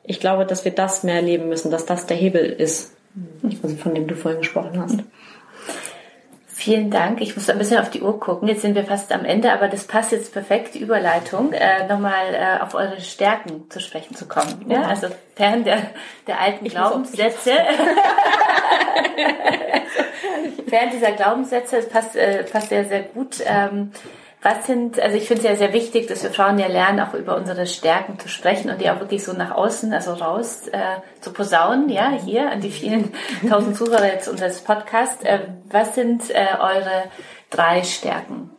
[0.03, 2.95] ich glaube, dass wir das mehr erleben müssen, dass das der Hebel ist
[3.81, 4.99] von dem du vorhin gesprochen hast.
[6.57, 7.19] Vielen Dank.
[7.19, 8.47] Ich muss ein bisschen auf die Uhr gucken.
[8.47, 12.33] Jetzt sind wir fast am Ende, aber das passt jetzt perfekt, die Überleitung, äh, nochmal
[12.33, 14.65] äh, auf eure Stärken zu sprechen zu kommen.
[14.69, 14.83] Ja?
[14.83, 15.81] Also fern der,
[16.27, 17.51] der alten ich Glaubenssätze.
[20.69, 23.43] fern dieser Glaubenssätze, es passt, äh, passt sehr, sehr gut.
[23.45, 23.91] Ähm,
[24.45, 27.15] was sind, also ich finde es ja sehr wichtig, dass wir Frauen ja lernen, auch
[27.15, 30.97] über unsere Stärken zu sprechen und die auch wirklich so nach außen, also raus äh,
[31.19, 33.11] zu posaunen, ja, hier an die vielen
[33.49, 35.23] tausend Zuhörer jetzt unseres Podcasts.
[35.23, 35.39] Äh,
[35.71, 37.05] was sind äh, eure
[37.49, 38.51] drei Stärken?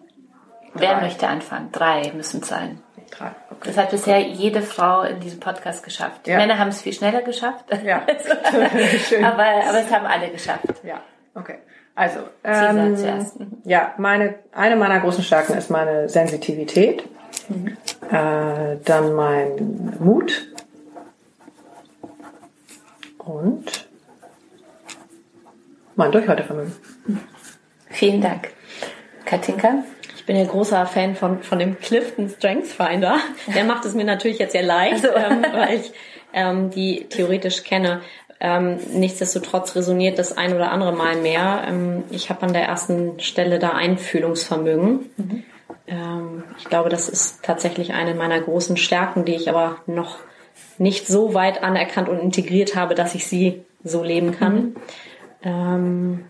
[0.74, 0.80] Drei.
[0.80, 1.70] Wer möchte anfangen?
[1.70, 2.82] Drei müssen es sein.
[3.12, 3.30] Drei.
[3.52, 3.68] Okay.
[3.68, 6.26] Das hat bisher jede Frau in diesem Podcast geschafft.
[6.26, 6.36] Die ja.
[6.36, 7.64] Männer haben es viel schneller geschafft.
[7.84, 7.98] Ja.
[9.22, 10.66] aber, aber es haben alle geschafft.
[10.82, 11.00] Ja,
[11.36, 11.58] okay.
[11.96, 12.94] Also, ähm,
[13.64, 17.08] ja, meine, eine meiner großen Stärken ist meine Sensitivität,
[17.48, 17.76] mhm.
[18.10, 20.46] äh, dann mein Mut
[23.16, 23.88] und
[25.94, 26.74] mein Durchhaltevermögen.
[27.88, 28.50] Vielen Dank.
[29.24, 29.84] Katinka?
[30.16, 33.16] Ich bin ja großer Fan von, von dem Clifton Strength Finder.
[33.54, 35.16] Der macht es mir natürlich jetzt sehr leicht, also.
[35.16, 35.92] ähm, weil ich
[36.34, 38.02] ähm, die theoretisch kenne.
[38.38, 41.64] Ähm, nichtsdestotrotz resoniert das ein oder andere Mal mehr.
[41.66, 45.10] Ähm, ich habe an der ersten Stelle da Einfühlungsvermögen.
[45.16, 45.42] Mhm.
[45.86, 50.18] Ähm, ich glaube, das ist tatsächlich eine meiner großen Stärken, die ich aber noch
[50.78, 54.54] nicht so weit anerkannt und integriert habe, dass ich sie so leben kann.
[54.54, 54.76] Mhm.
[55.42, 56.24] Ähm,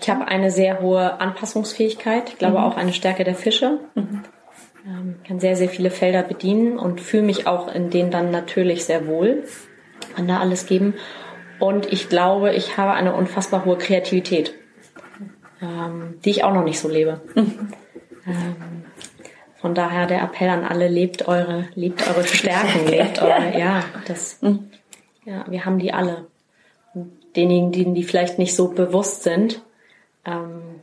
[0.00, 2.28] ich habe eine sehr hohe Anpassungsfähigkeit.
[2.28, 2.64] Ich glaube mhm.
[2.64, 3.80] auch eine Stärke der Fische.
[4.86, 8.84] Ähm, kann sehr, sehr viele Felder bedienen und fühle mich auch in denen dann natürlich
[8.84, 9.44] sehr wohl.
[10.14, 10.94] Kann da alles geben.
[11.58, 14.54] Und ich glaube, ich habe eine unfassbar hohe Kreativität,
[15.62, 17.20] ähm, die ich auch noch nicht so lebe.
[18.26, 18.84] Ähm,
[19.56, 24.40] von daher der Appell an alle, lebt eure, lebt eure Stärken, lebt eure, ja, das,
[24.40, 24.70] mhm.
[25.26, 26.26] ja, wir haben die alle.
[26.94, 29.62] Und denjenigen, die vielleicht nicht so bewusst sind,
[30.24, 30.73] ähm,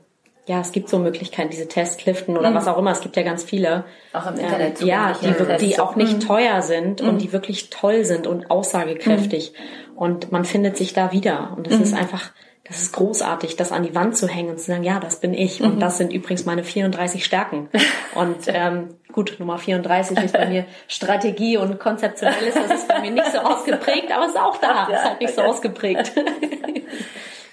[0.52, 2.56] ja, es gibt so Möglichkeiten, diese Testliften oder mhm.
[2.56, 2.92] was auch immer.
[2.92, 3.86] Es gibt ja ganz viele.
[4.12, 4.82] Auch im Internet.
[4.82, 6.20] Ähm, ja, die, die auch nicht mhm.
[6.20, 7.08] teuer sind mhm.
[7.08, 9.54] und die wirklich toll sind und aussagekräftig.
[9.54, 9.98] Mhm.
[9.98, 11.54] Und man findet sich da wieder.
[11.56, 12.00] Und es ist mhm.
[12.00, 12.32] einfach,
[12.66, 15.34] das ist großartig, das an die Wand zu hängen und zu sagen, ja, das bin
[15.34, 15.62] ich.
[15.62, 15.80] Und mhm.
[15.80, 17.70] das sind übrigens meine 34 Stärken.
[18.14, 22.56] Und ähm, gut, Nummer 34 ist bei mir Strategie und konzeptionelles.
[22.56, 24.90] Das ist bei mir nicht so ausgeprägt, aber es ist auch da.
[24.92, 26.12] Es ist halt nicht so ausgeprägt.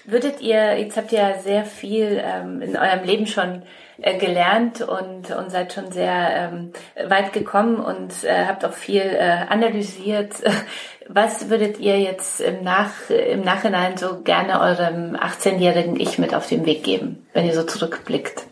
[0.09, 3.61] Würdet ihr, jetzt habt ihr ja sehr viel ähm, in eurem Leben schon
[4.01, 6.71] äh, gelernt und, und seid schon sehr ähm,
[7.07, 10.35] weit gekommen und äh, habt auch viel äh, analysiert.
[11.07, 16.47] Was würdet ihr jetzt im, Nach, im Nachhinein so gerne eurem 18-jährigen Ich mit auf
[16.47, 18.43] den Weg geben, wenn ihr so zurückblickt?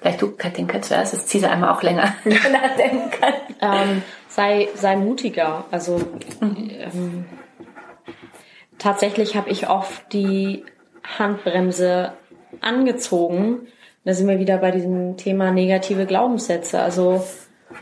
[0.00, 3.34] Vielleicht du, Katinka, zuerst, das Ziel einmal auch länger nachdenken kann.
[3.60, 5.64] Ähm, sei, sei mutiger.
[5.70, 5.98] Also
[6.40, 6.70] mhm.
[6.70, 7.24] ähm,
[8.82, 10.64] tatsächlich habe ich oft die
[11.18, 12.12] Handbremse
[12.60, 13.68] angezogen.
[14.04, 16.80] Da sind wir wieder bei diesem Thema negative Glaubenssätze.
[16.80, 17.24] Also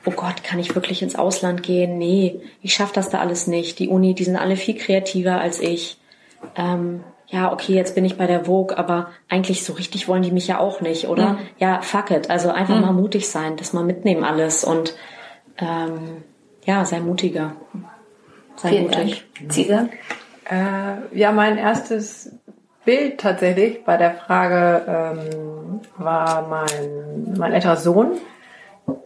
[0.04, 1.98] oh Gott, kann ich wirklich ins Ausland gehen?
[1.98, 3.78] Nee, ich schaffe das da alles nicht.
[3.78, 5.98] Die Uni, die sind alle viel kreativer als ich.
[6.56, 10.32] Ähm, ja, okay, jetzt bin ich bei der Vogue, aber eigentlich so richtig wollen die
[10.32, 11.34] mich ja auch nicht, oder?
[11.34, 11.38] Mhm.
[11.58, 12.28] Ja, fuck it.
[12.28, 12.82] Also einfach mhm.
[12.82, 14.94] mal mutig sein, das mal mitnehmen alles und
[15.58, 16.22] ähm,
[16.64, 17.54] ja, sei mutiger.
[18.56, 19.24] Sei Vielen mutig.
[19.38, 19.52] Dank.
[19.52, 19.88] Zieger?
[20.50, 22.32] Äh, ja, mein erstes
[22.84, 28.18] Bild tatsächlich bei der Frage ähm, war mein, mein älterer Sohn,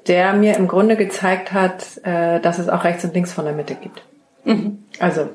[0.07, 3.53] der mir im Grunde gezeigt hat, äh, dass es auch rechts und links von der
[3.53, 4.03] Mitte gibt.
[4.45, 4.85] Mhm.
[5.01, 5.29] Also,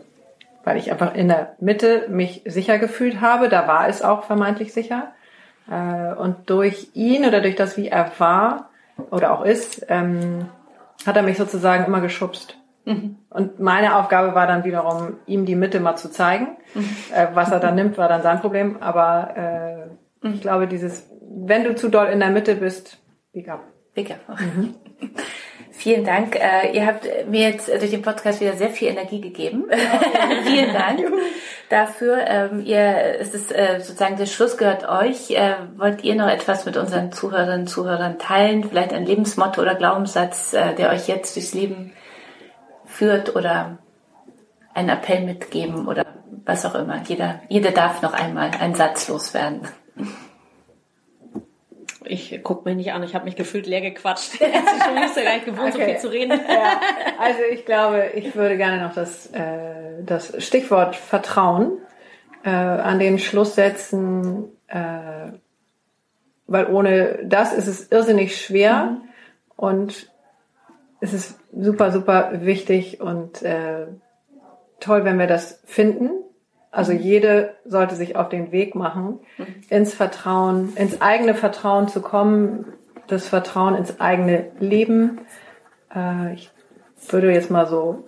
[0.64, 4.74] weil ich einfach in der Mitte mich sicher gefühlt habe, da war es auch vermeintlich
[4.74, 5.12] sicher.
[5.70, 8.70] Äh, und durch ihn oder durch das, wie er war
[9.12, 10.50] oder auch ist, ähm,
[11.06, 12.59] hat er mich sozusagen immer geschubst.
[12.86, 13.18] Mhm.
[13.30, 16.58] Und meine Aufgabe war dann wiederum, ihm die Mitte mal zu zeigen.
[16.74, 16.90] Mhm.
[17.14, 18.82] Äh, was er dann nimmt, war dann sein Problem.
[18.82, 19.90] Aber
[20.24, 20.34] äh, mhm.
[20.34, 22.98] ich glaube, dieses, wenn du zu doll in der Mitte bist,
[23.34, 23.62] big up.
[23.94, 24.40] Big up.
[24.40, 24.76] Mhm.
[25.72, 26.36] Vielen Dank.
[26.36, 29.66] Äh, ihr habt mir jetzt durch den Podcast wieder sehr viel Energie gegeben.
[30.44, 31.06] Vielen Dank
[31.70, 32.18] dafür.
[32.28, 35.32] Ähm, ihr, es ist äh, sozusagen der Schluss gehört euch.
[35.32, 38.66] Äh, wollt ihr noch etwas mit unseren Zuhörerinnen und Zuhörern teilen?
[38.66, 41.94] Vielleicht ein Lebensmotto oder Glaubenssatz, äh, der euch jetzt durchs Leben
[43.00, 43.78] führt oder
[44.74, 46.06] einen Appell mitgeben oder
[46.46, 47.02] was auch immer.
[47.08, 49.62] Jeder, jeder darf noch einmal einen Satz loswerden.
[52.04, 54.34] Ich guck mich nicht an, ich habe mich gefühlt leer gequatscht.
[54.34, 55.80] Ich bin schon nicht gar gewohnt, okay.
[55.80, 56.42] so viel zu reden.
[56.50, 56.82] Ja,
[57.20, 61.78] also ich glaube, ich würde gerne noch das, äh, das Stichwort Vertrauen
[62.44, 65.32] äh, an den Schluss setzen, äh,
[66.48, 69.02] weil ohne das ist es irrsinnig schwer mhm.
[69.56, 70.09] und
[71.02, 73.88] es ist super, super wichtig und äh,
[74.80, 76.12] toll, wenn wir das finden.
[76.72, 77.00] Also mhm.
[77.00, 79.46] jede sollte sich auf den Weg machen, mhm.
[79.70, 82.74] ins Vertrauen, ins eigene Vertrauen zu kommen,
[83.08, 85.22] das Vertrauen ins eigene Leben.
[85.94, 86.52] Äh, ich
[87.10, 88.08] würde jetzt mal so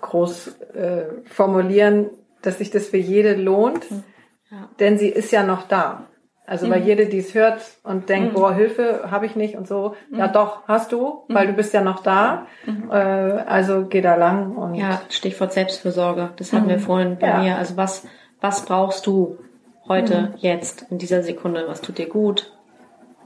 [0.00, 2.10] groß äh, formulieren,
[2.42, 4.04] dass sich das für jede lohnt, mhm.
[4.50, 4.68] ja.
[4.78, 6.06] denn sie ist ja noch da.
[6.50, 6.70] Also mhm.
[6.72, 8.34] weil jede, die es hört und denkt, mhm.
[8.34, 10.18] boah, Hilfe habe ich nicht und so, mhm.
[10.18, 12.48] ja doch, hast du, weil du bist ja noch da.
[12.66, 12.90] Mhm.
[12.90, 14.74] Äh, also geh da lang und.
[14.74, 16.30] Ja, Stichwort Selbstfürsorge.
[16.34, 16.80] Das hatten wir mhm.
[16.80, 17.38] vorhin bei ja.
[17.38, 17.56] mir.
[17.56, 18.04] Also was,
[18.40, 19.38] was brauchst du
[19.86, 20.28] heute, mhm.
[20.38, 21.66] jetzt, in dieser Sekunde?
[21.68, 22.52] Was tut dir gut?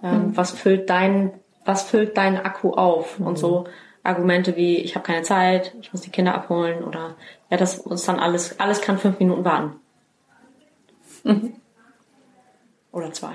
[0.03, 1.33] Ähm, was füllt dein,
[1.65, 3.19] was füllt deinen Akku auf?
[3.19, 3.65] Und so
[4.03, 7.17] Argumente wie, ich habe keine Zeit, ich muss die Kinder abholen oder
[7.49, 9.77] ja, das uns dann alles, alles kann fünf Minuten warten.
[12.95, 12.99] Mhm.
[12.99, 13.35] Oder zwei.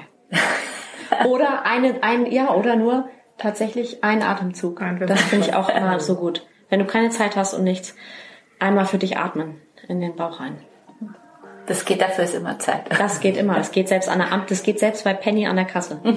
[1.28, 4.82] oder eine, ein, ja, oder nur tatsächlich ein Atemzug.
[5.07, 6.45] Das finde ich auch immer so gut.
[6.70, 7.95] Wenn du keine Zeit hast und nichts,
[8.60, 10.60] einmal für dich atmen in den Bauch rein.
[11.66, 12.82] Das geht dafür ist immer Zeit.
[12.89, 13.55] Das geht immer.
[13.55, 15.99] Das geht selbst an der Amt, das geht selbst bei Penny an der Kasse.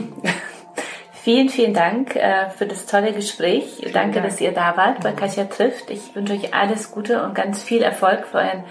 [1.22, 3.76] Vielen, vielen Dank äh, für das tolle Gespräch.
[3.78, 4.26] Vielen Danke, Dank.
[4.26, 5.88] dass ihr da wart bei Kasia trifft.
[5.88, 8.64] Ich wünsche euch alles Gute und ganz viel Erfolg für euren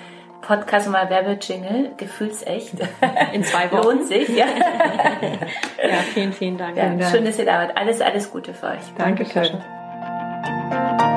[0.52, 2.74] Podcast mal Werbejingle, gefühlsecht.
[3.34, 3.84] In zwei Wochen.
[3.84, 4.48] Lohnt sich, ja.
[5.82, 6.76] ja, vielen, vielen Dank.
[6.76, 7.78] Ja, schön, dass ihr da wart.
[7.78, 8.82] Alles, alles Gute für euch.
[8.98, 9.60] Dankeschön.
[9.62, 11.11] Dankeschön.